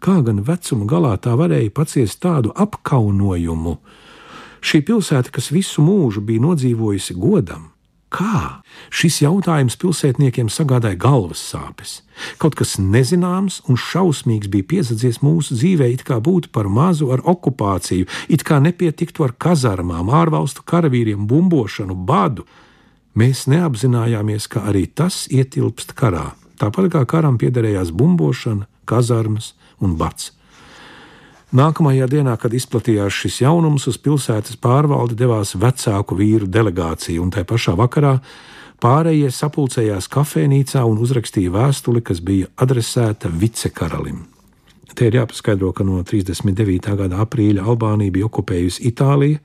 Kā 0.00 0.20
gan 0.22 0.42
vecuma 0.46 0.86
galā 0.86 1.16
tā 1.18 1.34
varēja 1.38 1.72
paciest 1.74 2.20
tādu 2.22 2.52
apkaunojumu? 2.54 3.78
Šī 4.66 4.82
pilsēta, 4.86 5.32
kas 5.34 5.50
visu 5.54 5.82
mūžu 5.82 6.22
bija 6.26 6.44
nodzīvojusi 6.44 7.16
godam, 7.18 7.70
Kā? 8.12 8.62
Šis 8.94 9.18
jautājums 9.24 9.74
pilsētniekiem 9.82 10.46
sagādāja 10.52 10.98
galvas 11.00 11.40
sāpes. 11.42 12.00
Kaut 12.38 12.54
kas 12.58 12.76
nezināms 12.78 13.58
un 13.66 13.78
šausmīgs 13.80 14.50
bija 14.52 14.68
piesadzies 14.70 15.18
mūsu 15.26 15.58
dzīvē, 15.58 15.90
it 15.96 16.04
kā 16.06 16.20
būtu 16.22 16.52
par 16.54 16.70
mazu 16.70 17.10
ar 17.12 17.24
okupāciju, 17.26 18.06
it 18.30 18.46
kā 18.46 18.60
nepietiktu 18.62 19.26
ar 19.26 19.34
kazarmām, 19.34 20.12
ārvalstu 20.14 20.62
karavīriem, 20.62 21.26
bumbošanu, 21.26 21.98
badu. 22.06 22.46
Mēs 23.18 23.46
neapzinājāmies, 23.50 24.46
ka 24.52 24.68
arī 24.70 24.86
tas 24.86 25.24
ietilpst 25.26 25.96
karā. 25.98 26.30
Tāpat 26.60 26.92
kā 26.94 27.02
karam 27.10 27.40
piederējās 27.40 27.90
bumbošana, 27.90 28.68
kazarmas 28.86 29.54
un 29.82 29.98
bats. 29.98 30.35
Nākamajā 31.54 32.08
dienā, 32.10 32.32
kad 32.42 32.54
izplatījās 32.54 33.14
šis 33.14 33.40
jaunums, 33.44 33.84
uz 33.86 34.00
pilsētas 34.02 34.56
pārvaldi 34.58 35.14
devās 35.14 35.54
vecāku 35.54 36.16
vīru 36.18 36.48
delegācija, 36.50 37.20
un 37.22 37.30
tajā 37.30 37.46
pašā 37.46 37.74
vakarā 37.78 38.16
pārējie 38.82 39.30
sapulcējās 39.30 40.10
kafejnīcā 40.10 40.82
un 40.82 40.98
uzrakstīja 40.98 41.54
vēstuli, 41.54 42.02
kas 42.02 42.18
bija 42.18 42.50
adresēta 42.58 43.30
vicekaralim. 43.30 44.24
Te 44.96 45.06
ir 45.06 45.20
jāpaskaidro, 45.20 45.70
ka 45.76 45.84
no 45.86 46.02
39. 46.02 46.96
gada 46.98 47.22
aprīļa 47.22 47.62
Albānija 47.62 48.10
bija 48.10 48.26
okupējusi 48.26 48.88
Itāliju 48.90 49.38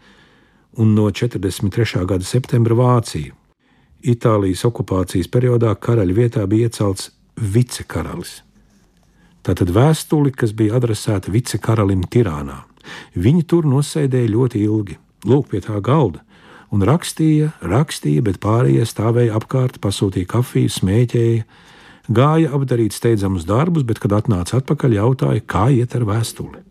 un 0.82 0.94
no 0.96 1.10
43. 1.12 2.06
gada 2.08 2.26
septembra 2.26 2.78
Vāciju. 2.82 3.36
Itālijas 4.02 4.64
okupācijas 4.66 5.30
periodā 5.30 5.76
karaļa 5.78 6.16
vietā 6.18 6.48
bija 6.50 6.72
iecelts 6.72 7.12
vicekaralis. 7.38 8.40
Tātad 9.42 9.72
vēstuli, 9.74 10.34
kas 10.38 10.54
bija 10.54 10.78
adresēta 10.78 11.32
vicekaralim 11.34 12.04
Tirānā. 12.14 12.60
Viņi 13.18 13.46
tur 13.50 13.66
nosēdēja 13.70 14.30
ļoti 14.34 14.62
ilgi, 14.66 14.98
lūk, 15.26 15.50
pie 15.50 15.62
tā 15.66 15.80
galda, 15.82 16.22
un 16.74 16.86
rakstīja, 16.86 17.52
rakstīja, 17.66 18.24
bet 18.26 18.42
pārējie 18.44 18.86
stāvēja 18.86 19.38
apkārt, 19.40 19.80
pasūtīja 19.82 20.30
kafiju, 20.30 20.70
smēķēja, 20.78 21.48
gāja 22.14 22.54
apdarīt 22.58 22.94
steidzamus 22.94 23.48
darbus, 23.50 23.86
bet, 23.88 24.02
kad 24.04 24.14
atnāca 24.20 24.62
atpakaļ, 24.62 24.98
jautāja, 25.00 25.46
kā 25.46 25.68
iet 25.74 25.98
ar 25.98 26.06
vēstuli. 26.10 26.62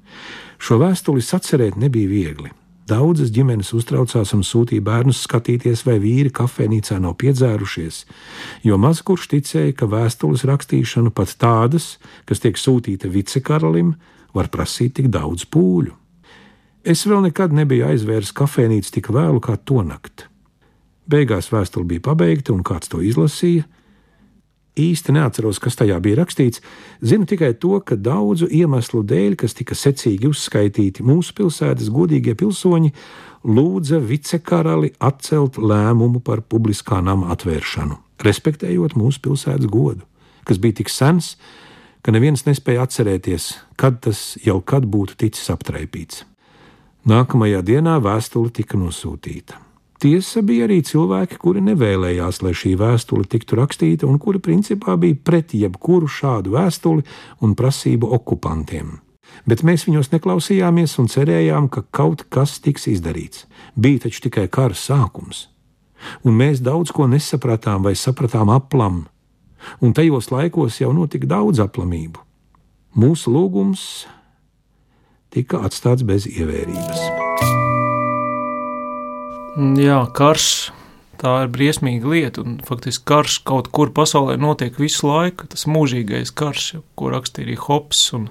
Šo 0.61 0.79
vēstuli 0.83 1.25
sacerēt 1.25 1.79
nebija 1.81 2.11
viegli. 2.11 2.55
Daudzas 2.91 3.31
ģimenes 3.31 3.71
uztraucās 3.77 4.33
un 4.35 4.43
sūtīja 4.47 4.83
bērnus 4.83 5.21
skatīties, 5.27 5.85
vai 5.87 6.01
vīri 6.03 6.33
kafejnīcā 6.35 6.99
nav 7.03 7.15
piedzērušies, 7.23 8.03
jo 8.67 8.79
maz 8.83 9.03
kurš 9.07 9.29
ticēja, 9.31 9.77
ka 9.79 9.87
vēstules 9.91 10.43
rakstīšanu 10.49 11.13
pat 11.15 11.37
tādas, 11.39 11.93
kas 12.27 12.43
tiek 12.43 12.59
sūtīta 12.59 13.11
vicekaralim, 13.13 13.95
var 14.35 14.51
prasīt 14.51 14.97
tik 14.99 15.11
daudz 15.15 15.47
pūļu. 15.47 15.95
Es 16.83 17.05
vēl 17.07 17.27
nekad 17.29 17.55
nebiju 17.55 17.91
aizvērs 17.93 18.33
kafejnīcu 18.35 18.97
tik 18.97 19.11
vēlu 19.15 19.43
kā 19.45 19.59
to 19.69 19.85
nakti. 19.87 20.27
Beigās 21.11 21.51
vēstule 21.53 21.87
bija 21.87 22.09
pabeigta, 22.11 22.55
un 22.55 22.65
kāds 22.67 22.91
to 22.91 23.03
izlasīja, 23.05 23.67
īsti 24.79 25.15
neatceros, 25.17 25.59
kas 25.63 25.79
tajā 25.79 25.99
bija 26.03 26.21
rakstīts. 26.21 26.63
Zinu 27.03 27.27
tikai 27.29 27.53
to, 27.59 27.79
ka 27.85 27.97
daudzu 27.99 28.49
iemeslu 28.51 29.03
dēļ, 29.07 29.37
kas 29.41 29.57
tika 29.59 29.77
secīgi 29.79 30.31
uzskaitīti, 30.31 31.05
mūsu 31.07 31.35
pilsētas 31.39 31.91
godīgie 31.93 32.37
pilsoņi 32.39 32.93
lūdza 33.45 34.01
vicekarali 34.05 34.93
atcelt 34.99 35.59
lēmumu 35.59 36.21
par 36.25 36.43
publiskā 36.43 37.01
nama 37.05 37.33
atvēršanu, 37.35 37.99
respektējot 38.25 38.97
mūsu 38.99 39.23
pilsētas 39.25 39.71
godu, 39.71 40.05
kas 40.49 40.61
bija 40.61 40.81
tik 40.83 40.93
sens, 40.93 41.37
ka 42.05 42.13
neviens 42.15 42.47
nespēja 42.47 42.87
atcerēties, 42.87 43.53
kad 43.81 44.01
tas 44.05 44.35
jau 44.45 44.61
kad 44.61 44.87
būtu 44.89 45.19
ticis 45.25 45.51
aptraipīts. 45.53 46.25
Nākamajā 47.09 47.63
dienā 47.65 47.97
vēstule 48.05 48.53
tika 48.53 48.77
nosūtīta. 48.77 49.70
Tiesa 50.01 50.41
bija 50.41 50.65
arī 50.65 50.79
cilvēki, 50.81 51.37
kuri 51.37 51.61
nevēlējās, 51.61 52.39
lai 52.41 52.55
šī 52.57 52.73
vēstule 52.81 53.27
tiktu 53.29 53.59
rakstīta, 53.59 54.09
un 54.09 54.17
kuri 54.17 54.41
principā 54.41 54.95
bija 54.97 55.19
pret 55.29 55.53
jebkuru 55.53 56.09
šādu 56.09 56.55
vēstuli 56.55 57.05
un 57.45 57.53
prasību 57.53 58.09
okupantiem. 58.17 58.95
Bet 59.45 59.61
mēs 59.61 59.85
viņos 59.85 60.09
neklausījāmies 60.15 60.97
un 61.03 61.13
cerējām, 61.13 61.69
ka 61.69 61.85
kaut 61.93 62.25
kas 62.33 62.57
tiks 62.65 62.89
izdarīts. 62.89 63.45
Bija 63.77 64.07
taču 64.07 64.25
tikai 64.25 64.49
kara 64.49 64.77
sākums, 64.77 65.49
un 66.25 66.37
mēs 66.41 66.65
daudz 66.65 66.97
ko 66.97 67.05
nesapratām 67.05 67.85
vai 67.85 67.93
sapratām 67.93 68.49
aplam, 68.57 69.05
un 69.85 69.93
tajos 69.93 70.33
laikos 70.33 70.81
jau 70.81 70.95
notika 70.97 71.29
daudz 71.29 71.61
aplamību. 71.61 72.25
Mūsu 72.97 73.37
lūgums 73.37 74.07
tika 75.29 75.61
atstāts 75.69 76.09
bez 76.09 76.25
ievērības. 76.25 77.30
Jā, 79.61 80.05
karš. 80.17 80.71
Tā 81.21 81.35
ir 81.45 81.51
briesmīga 81.53 82.09
lieta, 82.09 82.41
un 82.41 82.55
faktiski 82.65 83.05
karš 83.11 83.43
kaut 83.45 83.67
kur 83.77 83.91
pasaulē 83.93 84.39
notiek 84.41 84.79
visu 84.81 85.05
laiku. 85.05 85.45
Tas 85.53 85.67
mūžīgais 85.69 86.33
karš, 86.33 86.79
ko 86.97 87.11
rakstīja 87.13 87.45
arī 87.45 87.59
Hops 87.61 88.01
un 88.17 88.31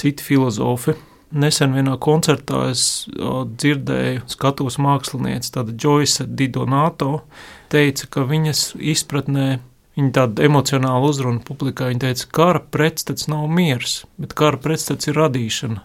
citi 0.00 0.24
filozofi. 0.24 0.94
Nesen 1.36 1.76
vienā 1.76 1.98
koncertā 2.00 2.70
es 2.70 3.04
dzirdēju, 3.12 4.24
skatos 4.32 4.78
mākslinieci, 4.80 5.52
tāda 5.58 5.74
Joyce 5.76 6.24
Didonato, 6.24 7.26
teica, 7.72 8.08
ka 8.08 8.24
viņas 8.24 8.70
izpratnē 8.80 9.48
Viņa 9.96 10.10
tāda 10.12 10.44
emocionāla 10.44 11.08
uzruna 11.08 11.40
publikai. 11.40 11.86
Viņa 11.88 12.02
teica, 12.02 12.24
ka 12.28 12.36
kara 12.36 12.60
pretstats 12.60 13.30
nav 13.32 13.46
miers, 13.48 14.02
bet 14.20 14.34
kara 14.36 14.60
pretstats 14.60 15.08
ir 15.08 15.16
radīšana. 15.16 15.84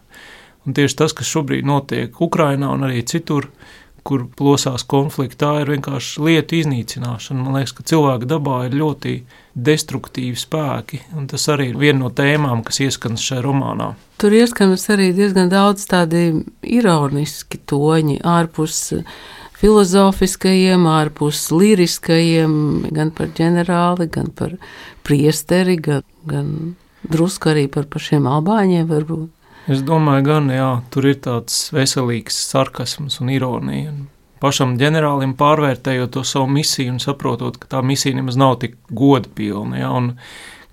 Un 0.68 0.76
tieši 0.76 0.98
tas, 1.00 1.16
kas 1.16 1.30
šobrīd 1.32 1.64
notiek 1.66 2.20
Ukrajinā 2.20 2.74
un 2.76 2.84
arī 2.90 3.06
citur, 3.08 3.48
kur 4.08 4.26
plosās 4.38 4.84
konflikti, 4.88 5.40
tā 5.44 5.52
ir 5.62 5.72
vienkārši 5.76 6.24
lietu 6.26 6.58
iznīcināšana. 6.62 7.44
Man 7.44 7.60
liekas, 7.60 7.74
ka 7.78 7.86
cilvēka 7.92 8.30
dabā 8.30 8.64
ir 8.68 8.78
ļoti 8.80 9.16
destruktīvi 9.54 10.40
spēki, 10.40 11.02
un 11.18 11.28
tas 11.30 11.46
arī 11.52 11.72
ir 11.72 11.80
viena 11.82 12.06
no 12.06 12.10
tēmām, 12.16 12.64
kas 12.66 12.82
ieskanas 12.86 13.24
šajā 13.26 13.44
romānā. 13.46 13.92
Tur 14.22 14.34
ieskanas 14.38 14.88
arī 14.94 15.12
diezgan 15.18 15.52
daudz 15.52 15.86
tādi 15.92 16.24
ironiski 16.64 17.60
toņi 17.70 18.22
ārpus 18.28 18.80
filozofiskajiem, 19.62 20.88
ārpus 20.90 21.44
liriskajiem, 21.54 22.54
gan 22.96 23.12
par 23.14 23.30
ģenerāli, 23.38 24.10
gan 24.14 24.32
par 24.34 24.56
priesteri, 25.06 25.78
gan, 25.78 26.02
gan 26.26 26.74
drusku 27.06 27.52
arī 27.54 27.68
par 27.70 27.86
pašiem 27.92 28.26
albāņiem 28.30 28.90
varbūt. 28.90 29.30
Es 29.70 29.84
domāju, 29.86 30.26
gan 30.26 30.50
jā, 30.50 30.70
tur 30.94 31.06
ir 31.12 31.20
tāds 31.22 31.68
veselīgs 31.76 32.38
sarkasms 32.50 33.20
un 33.22 33.30
ironija. 33.34 33.94
Pašam 34.42 34.74
ģenerālim 34.82 35.36
pārvērtējot 35.38 36.16
to 36.16 36.24
savu 36.26 36.48
misiju 36.50 36.96
un 36.96 37.02
saprotot, 37.04 37.60
ka 37.62 37.70
tā 37.76 37.84
misija 37.86 38.18
nemaz 38.18 38.40
nav 38.42 38.56
tik 38.64 38.80
godpilna, 38.90 39.84
ja, 39.84 39.92
un 39.94 40.16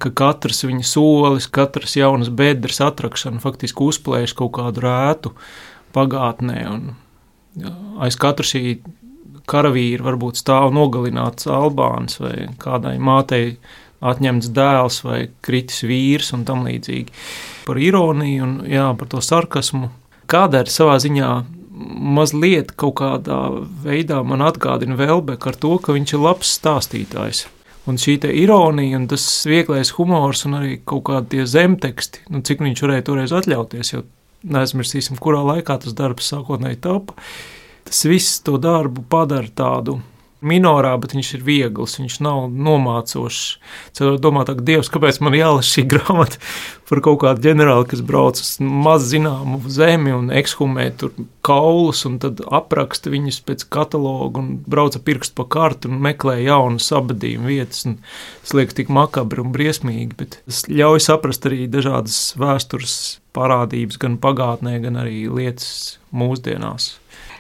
ka 0.01 0.13
katrs 0.17 0.63
viņa 0.65 0.87
solis, 0.89 1.51
katrs 1.53 1.99
jaunas 1.99 2.31
bedres 2.33 2.81
atrakšana 2.81 3.43
faktiski 3.45 3.85
uzplēš 3.91 4.33
kaut 4.39 4.55
kādu 4.57 4.87
rētu 4.87 5.35
pagātnē, 5.93 6.63
un 6.71 7.69
aiz 8.01 8.17
katra 8.17 8.47
šī 8.47 8.79
karavīra 9.49 10.07
varbūt 10.07 10.41
stāv 10.41 10.73
nogalināts 10.77 11.49
Albāns 11.51 12.21
vai 12.23 12.49
kādai 12.61 12.97
mātei 13.01 13.59
atņemts 14.05 14.51
dēls 14.55 15.03
vai 15.05 15.21
kritis 15.45 15.83
vīrs 15.87 16.33
un 16.37 16.45
tam 16.49 16.65
līdzīgi. 16.69 17.15
Par 17.67 17.81
ironiju 17.83 18.47
un 18.47 18.59
jā, 18.71 18.89
par 18.99 19.11
to 19.11 19.23
sarkasmu. 19.25 19.91
Kāda 20.29 20.63
ir 20.65 20.73
savā 20.73 20.99
ziņā 21.03 21.31
mazliet 22.19 22.75
kaut 22.79 22.99
kādā 23.01 23.39
veidā 23.85 24.21
man 24.27 24.43
atgādina 24.47 24.99
Velbeku 24.99 25.51
ar 25.51 25.59
to, 25.59 25.77
ka 25.83 25.95
viņš 25.97 26.15
ir 26.15 26.25
labs 26.25 26.51
stāstītājs. 26.59 27.47
Un 27.89 27.97
šī 27.97 28.19
ironija, 28.37 28.99
un 28.99 29.07
tas 29.09 29.25
vieglais 29.49 29.95
humors, 29.97 30.45
un 30.45 30.59
arī 30.59 30.75
kaut 30.85 31.07
kādi 31.09 31.47
zemteksti, 31.49 32.27
nu, 32.35 32.43
cik 32.45 32.61
viņš 32.61 32.83
varēja 32.85 33.07
toreiz 33.07 33.33
atļauties, 33.33 33.93
jo 33.95 34.03
neaizmirsīsim, 34.45 35.17
kurā 35.23 35.41
laikā 35.47 35.79
tas 35.81 35.97
darbs 35.97 36.29
sākotnēji 36.35 36.83
tapa. 36.85 37.17
Tas 37.89 38.05
viss 38.05 38.43
to 38.45 38.59
darbu 38.61 39.07
padara 39.09 39.49
tādu 39.49 40.03
minorā, 40.45 40.93
bet 41.01 41.15
viņš 41.17 41.31
ir 41.39 41.45
viegls, 41.47 41.97
viņš 41.99 42.19
nav 42.25 42.47
nomācošs. 42.53 43.59
Cilvēks 43.99 44.23
domā, 44.23 44.45
ka 44.47 44.55
Dievs, 44.59 44.91
kāpēc 44.93 45.19
man 45.25 45.37
jālasa 45.39 45.79
šī 45.79 45.85
grāmata 45.91 46.39
par 46.89 47.03
kaut 47.05 47.21
kādu 47.25 47.45
ģenerāli, 47.49 47.89
kas 47.91 48.03
brauc 48.07 48.39
uz 48.41 48.53
maz 48.63 49.09
zināmu 49.11 49.61
zemi 49.73 50.15
un 50.15 50.31
ekshumē 50.35 50.87
tur 51.01 51.13
kaulus, 51.45 52.05
un 52.09 52.21
tad 52.23 52.41
apraksta 52.45 53.13
viņus 53.13 53.41
pēc 53.49 53.67
kataloga 53.73 54.43
un 54.43 54.55
brauca 54.69 55.03
pirkstu 55.05 55.37
pa 55.41 55.49
kartu 55.59 55.91
un 55.91 55.99
meklē 56.05 56.39
jaunas 56.45 56.89
abadījuma 56.97 57.51
vietas. 57.51 57.85
Tas 58.45 58.55
liekas 58.57 58.79
tik 58.79 58.93
makabri 58.95 59.43
un 59.45 59.53
briesmīgi, 59.55 60.15
bet 60.19 60.39
tas 60.47 60.65
ļauj 60.71 61.03
saprast 61.09 61.51
arī 61.51 61.67
dažādas 61.71 62.21
vēstures 62.39 62.97
parādības 63.37 64.01
gan 64.01 64.17
pagātnē, 64.23 64.79
gan 64.87 65.03
arī 65.03 65.27
lietas 65.27 65.99
mūsdienās. 66.15 66.95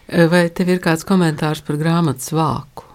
Vai 0.08 0.46
tev 0.48 0.72
ir 0.72 0.82
kāds 0.84 1.04
komentārs 1.08 1.60
par 1.64 1.76
grāmatas 1.80 2.32
vāku? 2.32 2.87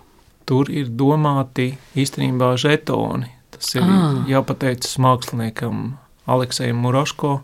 Tur 0.49 0.71
ir 0.71 0.91
domāti 0.91 1.73
īstenībā 1.99 2.53
žetoni. 2.60 3.32
Tas 3.53 3.75
ir 3.77 3.86
ah. 3.86 4.23
jāpateicas 4.29 4.97
māksliniekam 5.01 5.95
Aleksējam 6.27 6.84
Muraško. 6.84 7.39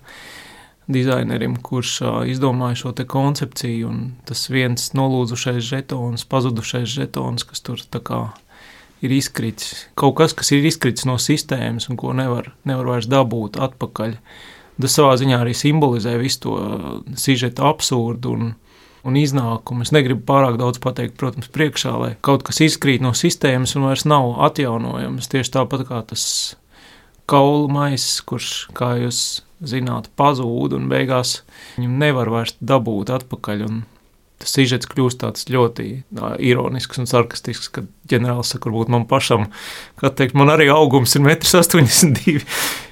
dizainerim, 0.89 1.55
kurš 1.61 1.99
izdomāja 2.31 2.79
šo 2.81 2.93
koncepciju. 3.07 3.91
Tas 4.25 4.47
viens 4.49 4.89
nolūzušais 4.97 5.61
žetons, 5.61 6.25
pazudušais 6.25 6.89
žetons, 6.89 7.45
kas 7.45 7.61
tur 7.61 7.83
ir 9.01 9.11
izkritis. 9.11 9.85
Kaut 9.95 10.17
kas, 10.17 10.33
kas 10.33 10.51
ir 10.55 10.65
izkritis 10.65 11.05
no 11.07 11.17
sistēmas 11.21 11.89
un 11.89 11.99
ko 11.99 12.13
nevar, 12.17 12.51
nevar 12.67 12.95
vairs 12.95 13.09
dabūt 13.09 13.59
atpakaļ. 13.61 14.17
Tas 14.79 14.95
savā 14.95 15.15
ziņā 15.19 15.41
arī 15.43 15.53
simbolizē 15.55 16.15
visu 16.19 16.41
to 16.45 16.55
sižeta 17.19 17.67
absurdu 17.67 18.33
un, 18.35 18.51
un 19.07 19.17
iznākumu. 19.19 19.85
Es 19.85 19.93
negribu 19.95 20.23
pārāk 20.27 20.57
daudz 20.59 20.81
pateikt, 20.83 21.17
protams, 21.19 21.49
priekšā, 21.53 21.93
lai 22.01 22.11
kaut 22.25 22.43
kas 22.47 22.61
izkrīt 22.65 23.03
no 23.03 23.13
sistēmas 23.17 23.75
un 23.77 23.87
vairs 23.87 24.07
nav 24.09 24.35
atjaunojams. 24.49 25.29
Tieši 25.31 25.55
tāpat 25.55 25.85
kā 25.89 26.01
tas 26.09 26.25
kaulu 27.29 27.69
maisis, 27.71 28.19
kurš, 28.25 28.49
kā 28.77 28.95
jūs 29.03 29.21
zināt, 29.65 30.09
pazūd 30.19 30.75
un 30.77 30.89
beigās 30.91 31.41
viņu 31.77 31.95
nevar 32.01 32.31
vairs 32.33 32.55
dabūt 32.59 33.11
atpakaļ. 33.19 33.65
Tas 34.39 34.53
sižets 34.55 34.87
kļūst 34.87 35.19
tāds 35.19 35.49
ļoti 35.51 35.85
tā, 36.15 36.31
ironisks 36.39 37.01
un 37.01 37.09
sarkastisks, 37.11 37.67
kad 37.75 37.89
ģenerālis 38.07 38.53
saka, 38.53 38.69
varbūt 38.69 38.91
man 38.93 39.03
pašam, 39.09 39.49
kā 39.99 40.13
teikt, 40.15 40.37
man 40.39 40.53
arī 40.53 40.69
augums 40.71 41.17
ir 41.19 41.25
1,82 41.27 42.37
m. 42.39 42.45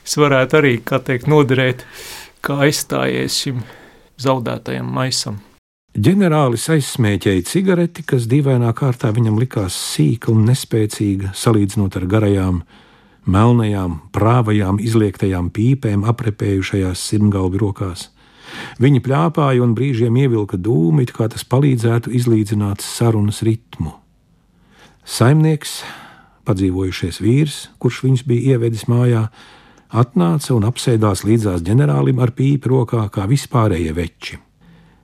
Es 0.03 0.19
varētu 0.19 0.59
arī, 0.59 0.73
kā 0.83 0.99
teikt, 1.03 1.31
noderēt 1.31 1.87
kā 2.43 2.59
aizstājies 2.67 3.39
šim 3.45 3.63
zaudētajam 4.19 4.91
maisam. 4.91 5.39
Ģenerālis 5.97 6.67
aizsmēķēja 6.69 7.41
cigareti, 7.49 8.03
kas 8.05 8.27
dīvainā 8.29 8.69
kārtā 8.77 9.09
viņam 9.15 9.39
likās 9.41 9.73
sīka 9.95 10.29
un 10.29 10.43
nespēcīga, 10.45 11.31
salīdzinot 11.33 11.97
ar 11.97 12.05
garajām, 12.11 12.59
melnajām, 13.25 13.95
prāvajām, 14.13 14.77
izliektajām 14.77 15.49
pīpēm, 15.55 16.05
aprepējušajās 16.05 17.01
sirmgalvi 17.01 17.63
rokās. 17.65 18.11
Viņi 18.77 19.01
plāpāja 19.09 19.65
un 19.65 19.73
brīžiem 19.73 20.21
ievilka 20.21 20.61
dūmu, 20.61 21.01
it 21.01 21.17
kā 21.17 21.31
tas 21.33 21.41
palīdzētu 21.49 22.13
izlīdzināt 22.13 22.85
sarunas 22.85 23.41
ritmu. 23.41 23.97
Saimnieks, 25.01 25.79
padzīvojušies 26.45 27.23
vīrs, 27.25 27.61
kurš 27.81 28.03
viņus 28.05 28.27
bija 28.29 28.53
ievedis 28.53 28.85
mājā, 28.85 29.31
atnāca 29.89 30.53
un 30.53 30.69
apsēdās 30.69 31.25
līdzās 31.25 31.65
ģenerālim 31.65 32.21
ar 32.21 32.37
pīpi 32.37 32.69
rokā, 32.69 33.09
kā 33.09 33.25
vispārējie 33.25 33.97
veči. 33.97 34.45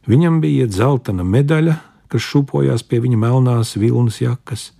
Viņam 0.09 0.41
bija 0.43 0.67
dzeltena 0.67 1.23
medaļa, 1.23 1.77
kas 2.11 2.25
šūpojās 2.27 2.83
pie 2.87 2.99
viņa 3.03 3.17
melnās 3.19 3.75
vilnas 3.79 4.19
jakas. 4.21 4.71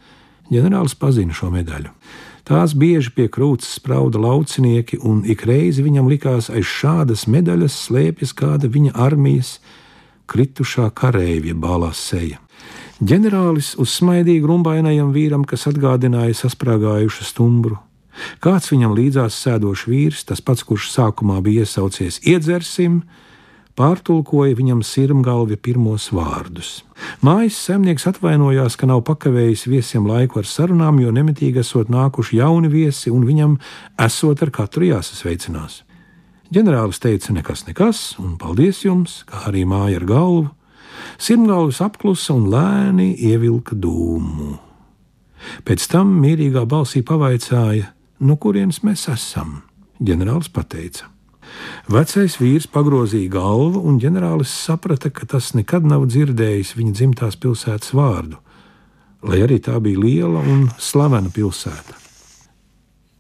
Ģenerālis 0.52 0.96
pazina 1.00 1.34
šo 1.34 1.50
medaļu. 1.54 1.94
Tās 2.44 2.74
bieži 2.76 3.14
pie 3.16 3.30
krūts 3.32 3.70
sprauda 3.78 4.20
laucinieki, 4.20 5.00
un 5.00 5.22
ik 5.24 5.46
reizi 5.48 5.86
viņam 5.86 6.10
likās, 6.12 6.50
aiz 6.52 6.68
šādas 6.68 7.24
medaļas 7.32 7.78
slēpjas 7.86 8.36
kāda 8.36 8.68
viņa 8.68 8.92
armijas 9.00 9.62
kritušā 10.28 10.90
kareivja 10.92 11.56
balās 11.56 12.02
seja. 12.04 12.42
Ģenerālis 13.04 13.74
uzsmaidīja 13.80 14.44
grumbainajam 14.44 15.16
vīram, 15.16 15.48
kas 15.48 15.66
atgādināja 15.72 16.36
sasprāgājušu 16.44 17.26
stumbru. 17.28 17.80
Kāds 18.44 18.70
viņam 18.70 18.94
līdzās 18.96 19.40
sēdošs 19.40 19.88
vīrs, 19.90 20.26
tas 20.28 20.44
pats, 20.44 20.68
kurš 20.68 20.92
sākumā 20.94 21.40
bija 21.44 21.64
iesaucies 21.64 22.20
iedzersim, 22.28 23.02
pārtulkoja 23.80 24.56
viņam 24.58 24.82
sirmgalvi 24.86 25.58
pirmos 25.58 26.10
vārdus. 26.14 26.84
Mājas 27.26 27.58
zemnieks 27.68 28.06
atvainojās, 28.10 28.78
ka 28.78 28.90
nav 28.90 29.04
pakavējis 29.08 29.66
viesiem 29.70 30.08
laiku 30.10 30.42
ar 30.42 30.50
sarunām, 30.50 31.00
jo 31.02 31.14
nemitīgi 31.14 31.64
esot 31.64 31.90
nākuši 31.94 32.40
jauni 32.42 32.70
viesi 32.72 33.14
un 33.14 33.26
viņam 33.28 33.58
esot 34.02 34.44
ar 34.46 34.54
katru 34.54 34.90
jāsasveicinās. 34.92 35.82
Ģenerālis 36.54 37.02
teica, 37.02 37.34
nekas, 37.34 37.66
nekas, 37.66 38.04
un 38.22 38.36
paldies 38.38 38.84
jums, 38.86 39.24
kā 39.30 39.48
arī 39.50 39.64
māja 39.66 39.98
ar 40.02 40.06
galvu. 40.06 40.44
Sirmgalvis 41.18 41.82
apklusa 41.82 42.36
un 42.36 42.46
lēni 42.54 43.14
ievilka 43.18 43.76
dūmu. 43.76 44.54
Pēc 45.66 45.88
tam 45.92 46.14
mierīgā 46.22 46.64
balsī 46.70 47.02
pavaicāja, 47.04 47.90
no 48.22 48.38
kurienes 48.38 48.84
mēs 48.86 49.10
esam. 49.12 49.64
Ģenerālis 50.04 50.52
pateica: 50.54 51.10
Vecais 51.92 52.38
vīrs 52.40 52.68
pagrozīja 52.72 53.32
galvu, 53.34 53.82
un 53.84 54.00
ģenerālis 54.00 54.52
saprata, 54.66 55.12
ka 55.12 55.28
tas 55.30 55.52
nekad 55.58 55.86
nav 55.88 56.08
dzirdējis 56.08 56.76
viņa 56.78 56.94
dzimtās 57.00 57.40
pilsētas 57.40 57.94
vārdu, 57.98 58.40
lai 59.24 59.42
arī 59.46 59.60
tā 59.64 59.80
bija 59.84 60.00
liela 60.00 60.40
un 60.40 60.70
slavena 60.80 61.32
pilsēta. 61.34 62.00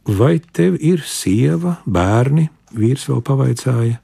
Vai 0.03 0.39
tev 0.39 0.75
ir 0.83 1.03
sieva, 1.07 1.77
bērni? 1.85 2.49
Vīrs 2.75 3.05
vēl 3.07 3.21
pavaicāja. 3.23 3.99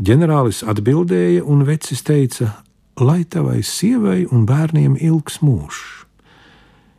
Ģenerālis 0.00 0.62
atbildēja, 0.64 1.42
un 1.44 1.66
vecis 1.68 2.00
teica: 2.06 2.62
Lai 3.00 3.24
tavai 3.24 3.60
sievai 3.66 4.22
un 4.30 4.46
bērniem 4.48 4.96
ilgs 4.96 5.42
mūžs. 5.44 5.82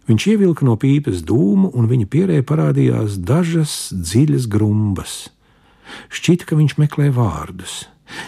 Viņš 0.09 0.25
ievilka 0.33 0.65
no 0.67 0.75
pīpes 0.75 1.23
dūmu, 1.23 1.71
un 1.73 1.87
viņa 1.87 2.07
pierē 2.11 2.41
parādījās 2.43 3.17
dažas 3.23 3.93
dziļas 3.95 4.49
grumbas. 4.51 5.31
Šķita, 6.13 6.49
ka 6.49 6.59
viņš 6.59 6.77
meklē 6.81 7.09
vārdus. 7.15 7.83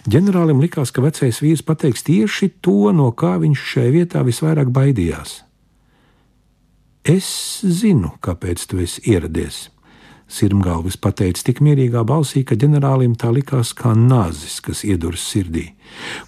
Ģenerālim 0.09 0.61
likās, 0.63 0.91
ka 0.91 1.03
vecais 1.03 1.41
vīrs 1.43 1.63
pateiks 1.65 2.05
tieši 2.07 2.49
to, 2.63 2.91
no 2.95 3.11
kā 3.11 3.35
viņš 3.41 3.65
šai 3.73 3.89
vietā 3.93 4.23
visvairāk 4.25 4.71
baidījās. 4.73 5.41
Es 7.05 7.61
zinu, 7.61 8.15
kāpēc 8.25 8.65
tu 8.65 8.81
esi 8.81 9.03
ieradies. 9.11 9.67
Sirmgalvis 10.25 10.97
pateica 10.97 11.43
tik 11.45 11.59
mierīgā 11.61 12.01
balsī, 12.07 12.41
ka 12.41 12.57
ģenerālim 12.57 13.13
tā 13.13 13.29
likās 13.29 13.75
kā 13.77 13.91
nāzis, 13.93 14.57
kas 14.65 14.81
ieduras 14.87 15.21
sirdī. 15.21 15.67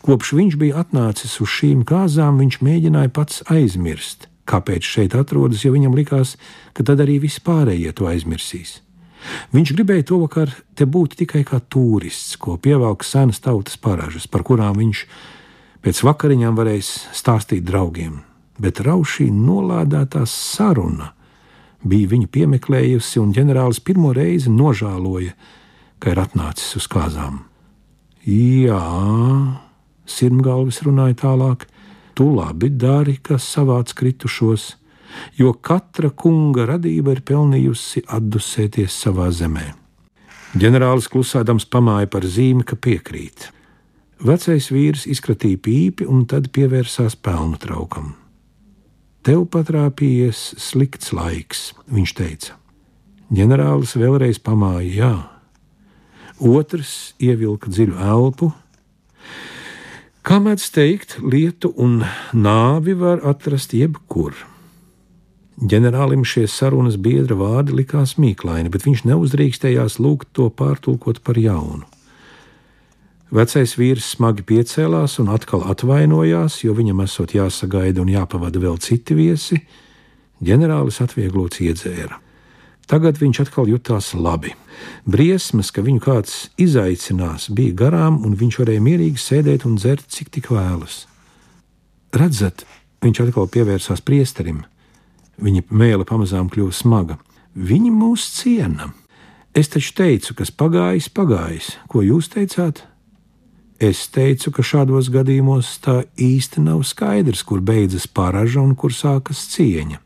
Kopš 0.06 0.36
viņš 0.38 0.58
bija 0.62 0.84
atnācis 0.84 1.40
uz 1.42 1.50
šīm 1.50 1.82
kāzām, 1.88 2.38
viņš 2.38 2.60
mēģināja 2.62 3.14
pats 3.16 3.42
aizmirst, 3.50 4.30
kāpēc 4.46 4.86
šeit 4.86 5.18
atrodas, 5.18 5.66
jo 5.66 5.74
viņam 5.74 5.98
likās, 5.98 6.36
ka 6.78 6.86
tad 6.86 7.02
arī 7.02 7.18
vispārējie 7.26 7.96
to 7.98 8.06
aizmirsīs. 8.12 8.84
Viņš 9.56 9.74
gribēja 9.76 10.08
to 10.12 10.22
vakar 10.24 10.54
te 10.78 10.86
būt 10.86 11.18
tikai 11.22 11.44
kā 11.48 11.60
turists, 11.60 12.38
ko 12.40 12.58
pievelk 12.62 13.06
senas 13.08 13.42
tautas 13.44 13.78
paražas, 13.80 14.28
par 14.28 14.46
kurām 14.48 14.78
viņš 14.80 15.04
pēc 15.86 16.02
vakariņām 16.08 16.58
varēs 16.58 16.92
stāstīt 17.16 17.66
draugiem. 17.68 18.22
Bet 18.58 18.82
raušī 18.82 19.30
nolādētā 19.32 20.24
saruna 20.26 21.12
bija 21.86 22.10
viņu 22.14 22.32
piemeklējusi, 22.34 23.20
un 23.22 23.34
ģenerālis 23.36 23.80
pirmo 23.86 24.14
reizi 24.16 24.52
nožēloja, 24.52 25.36
ka 26.02 26.14
ir 26.14 26.22
atnācis 26.22 26.78
uz 26.80 26.88
kāzām. 26.90 27.44
Jā, 28.28 28.82
sirmgalvis 30.10 30.82
runāja 30.84 31.22
tālāk, 31.22 31.68
tu 32.18 32.32
labi 32.34 32.72
dari, 32.74 33.18
kas 33.24 33.46
savāc 33.46 33.94
kritušos 33.96 34.74
jo 35.40 35.54
katra 35.54 36.10
kunga 36.10 36.68
radība 36.70 37.16
ir 37.16 37.24
pelnījusi 37.28 38.06
atdusēties 38.08 38.96
savā 39.06 39.30
zemē. 39.32 39.74
Ģenerālis 40.58 41.10
klusēdams 41.12 41.68
pamāja 41.70 42.08
par 42.10 42.26
zīmi, 42.26 42.64
ka 42.66 42.78
piekrīt. 42.80 43.50
Vecais 44.24 44.72
vīrs 44.74 45.04
izkratīja 45.06 45.60
pīpi 45.62 46.08
un 46.10 46.24
tad 46.26 46.50
pievērsās 46.56 47.18
pelnu 47.22 47.60
traukam. 47.62 48.16
Tev 49.28 49.44
patrāpījies 49.52 50.56
slikts 50.62 51.12
laiks, 51.14 51.74
viņš 51.92 52.14
teica. 52.18 52.56
Ģenerālis 53.28 53.98
vēlreiz 54.00 54.40
pamāja, 54.40 54.88
jā. 54.88 55.14
Otrs 56.40 57.14
ievilka 57.20 57.70
dziļu 57.70 57.98
elpu. 58.00 58.54
Kā 60.24 60.40
mēdz 60.44 60.70
teikt, 60.72 61.18
lietu 61.22 61.74
un 61.76 62.02
nāvi 62.34 62.96
var 62.98 63.22
atrast 63.28 63.76
jebkur. 63.76 64.34
Ģenerālim 65.58 66.22
šie 66.22 66.44
sarunas 66.46 67.00
biedra 67.02 67.34
vārdi 67.34 67.74
likās 67.80 68.14
mīklaini, 68.22 68.70
bet 68.70 68.84
viņš 68.86 69.08
neuzdrīkstējās 69.10 69.98
lūgt 69.98 70.30
to 70.38 70.52
pārtulkot 70.54 71.24
par 71.26 71.40
jaunu. 71.42 71.88
Vecais 73.34 73.74
vīrs 73.76 74.12
smagi 74.14 74.46
piecēlās 74.46 75.18
un 75.20 75.32
atkal 75.34 75.66
atvainojās, 75.74 76.62
jo 76.62 76.78
viņam 76.78 77.02
esot 77.08 77.34
jāsagaida 77.34 78.04
un 78.06 78.14
jāpavada 78.14 78.62
vēl 78.62 78.78
citi 78.86 79.18
viesi. 79.18 79.58
Ģenerālis 80.46 81.02
atvieglots 81.02 81.60
iedzēra. 81.66 82.22
Tagad 82.88 83.18
viņš 83.18 83.42
atkal 83.48 83.68
jutās 83.68 84.14
labi. 84.14 84.54
Briesmas, 85.10 85.74
ka 85.74 85.82
viņu 85.82 86.06
kāds 86.06 86.38
izaicinās, 86.62 87.50
bija 87.50 87.74
garām, 87.82 88.22
un 88.24 88.38
viņš 88.38 88.62
varēja 88.62 88.86
mierīgi 88.86 89.20
sēdēt 89.26 89.66
un 89.68 89.76
dzert, 89.82 90.06
cik 90.06 90.30
tik 90.38 90.54
vēlas. 90.54 91.08
Redzat, 92.14 92.64
viņš 93.02 93.26
atkal 93.26 93.50
pievērsās 93.52 94.06
priesterim. 94.06 94.64
Viņa 95.38 95.68
mēlē 95.70 96.06
pamazām 96.08 96.50
kļuva 96.50 96.74
smaga. 96.74 97.18
Viņi 97.54 97.92
mūs 97.94 98.26
ciena. 98.40 98.92
Es 99.58 99.70
taču 99.74 99.94
teicu, 99.98 100.36
kas 100.38 100.52
pagājis, 100.54 101.10
pagājis. 101.14 101.72
Ko 101.90 102.04
jūs 102.06 102.30
teicāt? 102.34 102.84
Es 103.78 104.08
teicu, 104.10 104.50
ka 104.54 104.66
šādos 104.66 105.12
gadījumos 105.14 105.76
tā 105.86 106.00
īsti 106.18 106.64
nav 106.66 106.82
skaidrs, 106.90 107.44
kur 107.46 107.62
beidzas 107.62 108.08
paraža 108.10 108.64
un 108.64 108.74
kur 108.74 108.94
sākas 108.94 109.44
cieņa. 109.54 110.00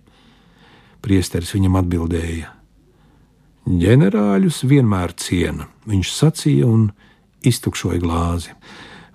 Priesteris 1.01 1.53
viņam 1.55 1.79
atbildēja: 1.79 2.51
Ģenerāļus 3.67 4.65
vienmēr 4.67 5.15
ciena, 5.15 5.69
viņš 5.87 6.11
sacīja 6.11 6.67
un 6.67 6.89
iztukšoja 7.47 8.01
glāzi. 8.03 8.51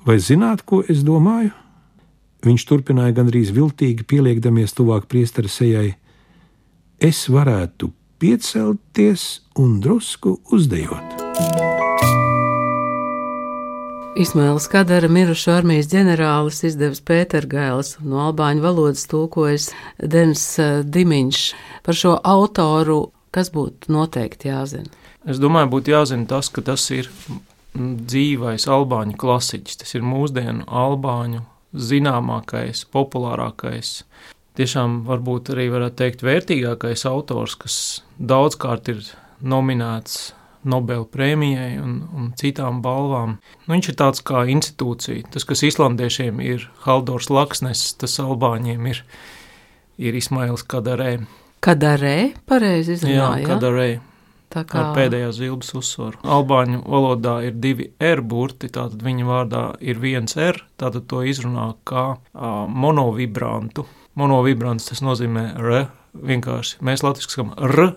Vai 0.07 0.17
zināt, 0.23 0.65
ko 0.65 0.81
es 0.89 1.05
domāju? 1.05 1.53
Viņš 2.47 2.65
turpināja 2.69 3.13
gandrīz 3.17 3.53
viltīgi 3.53 4.07
pieliekdamies 4.07 4.73
tuvāk 4.77 5.09
priestera 5.11 5.51
sejai. 5.51 5.97
Es 6.97 7.27
varētu 7.29 7.91
piecelties 8.17 9.43
un 9.61 9.75
drusku 9.85 10.39
uzdejot. 10.49 11.21
Ismails 14.17 14.65
Kadara 14.73 15.11
mirušo 15.13 15.53
armijas 15.53 15.91
ģenerālis 15.93 16.63
izdevis 16.65 17.03
Pētergailis 17.05 17.99
un 18.01 18.15
no 18.15 18.23
albāņu 18.31 18.65
valodas 18.65 19.05
tulkojas 19.11 19.67
Denis 20.01 20.47
eh, 20.57 20.79
Dimiņš. 20.89 21.43
Par 21.85 21.99
šo 22.01 22.15
autoru, 22.25 23.11
kas 23.29 23.53
būtu 23.53 23.93
noteikti 23.93 24.49
jāzina? 24.49 24.89
Es 25.29 25.37
domāju, 25.37 25.69
būtu 25.77 25.93
jāzina 25.93 26.25
tas, 26.33 26.49
ka 26.49 26.65
tas 26.65 26.89
ir 26.97 27.11
dzīvais 27.77 28.65
albāņu 28.73 29.19
klasiķis. 29.21 29.83
Tas 29.85 29.93
ir 29.99 30.07
mūsdienu 30.07 30.65
albāņu 30.65 31.45
zināmākais, 31.77 32.87
populārākais. 32.89 33.99
Tiešām 34.57 35.03
varbūt 35.05 35.53
arī 35.53 35.69
varētu 35.69 35.99
teikt 36.01 36.25
vērtīgākais 36.25 37.05
autors, 37.11 37.59
kas 37.61 37.77
daudzkārt 38.17 38.89
ir 38.93 39.03
nominēts 39.45 40.33
Nobela 40.67 41.05
prēmijai 41.07 41.77
un, 41.79 41.99
un 42.11 42.31
citām 42.39 42.81
balvām. 42.83 43.37
Nu, 43.67 43.75
viņš 43.77 43.91
ir 43.93 43.97
tāds 44.01 44.23
kā 44.27 44.43
institūcija. 44.51 45.29
Tas, 45.35 45.47
kas 45.47 45.63
islandiešiem 45.69 46.41
ir 46.43 46.67
Haldors 46.87 47.31
Laksnes, 47.31 47.85
tas 48.01 48.19
albāņiem 48.23 48.89
ir, 48.91 49.05
ir 50.03 50.19
Ismails 50.19 50.67
Kadarē. 50.67 51.21
Kadarē, 51.63 52.17
pareizi 52.51 52.97
izrunāja. 52.97 53.45
Jā, 53.45 53.47
Kadarē. 53.53 53.89
Tā 54.57 54.63
kā 54.67 54.81
ar 54.81 54.93
pēdējā 54.97 55.31
zilbes 55.37 55.73
uzsvaru. 55.77 56.21
Albāņu 56.23 56.81
valodā 56.87 57.37
ir 57.49 57.57
divi 57.61 57.91
R 58.01 58.23
burti, 58.23 58.71
tātad 58.73 59.03
viņa 59.05 59.27
vārdā 59.27 59.63
ir 59.85 60.01
viens 60.03 60.39
R, 60.39 60.63
tātad 60.81 61.09
to 61.11 61.23
izrunā 61.27 61.73
kā 61.87 62.09
uh, 62.17 62.65
monovibrantu. 62.71 63.85
Monovibrants 64.17 64.89
tas 64.89 65.05
nozīmē 65.05 65.51
R, 65.61 65.87
vienkārši 66.17 66.81
mēs 66.85 67.05
latviski 67.05 67.37
sakam 67.37 67.55
R, 67.61 67.93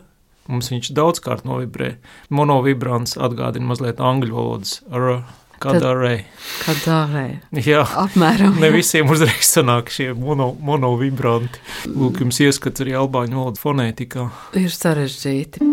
Mums 0.49 0.71
viņš 0.73 0.89
daudzkārt 0.97 1.45
novibrē. 1.45 1.91
Monovibrants 2.33 3.19
atgādina 3.21 3.69
mazliet 3.69 4.01
angļu 4.01 4.33
valodas 4.33 4.79
R. 4.89 5.21
Kadarē. 5.59 6.23
Kadarē. 6.63 7.25
Jā, 7.67 7.83
apmēram. 7.99 8.57
Ne 8.63 8.71
visiem 8.73 9.11
uzreiz 9.11 9.43
sanāk 9.45 9.91
šie 9.93 10.13
mono, 10.17 10.53
monovibranti. 10.55 11.61
Lūk, 11.91 12.23
jums 12.23 12.39
ieskats 12.41 12.81
arī 12.81 12.95
albāņu 12.97 13.43
valodu 13.43 13.61
fonētikā. 13.61 14.29
Ir 14.57 14.71
sarežģīti. 14.73 15.67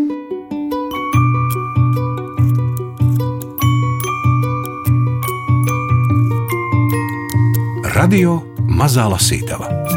Radio 7.97 8.43
Mazā 8.69 9.07
Lasītava 9.09 9.96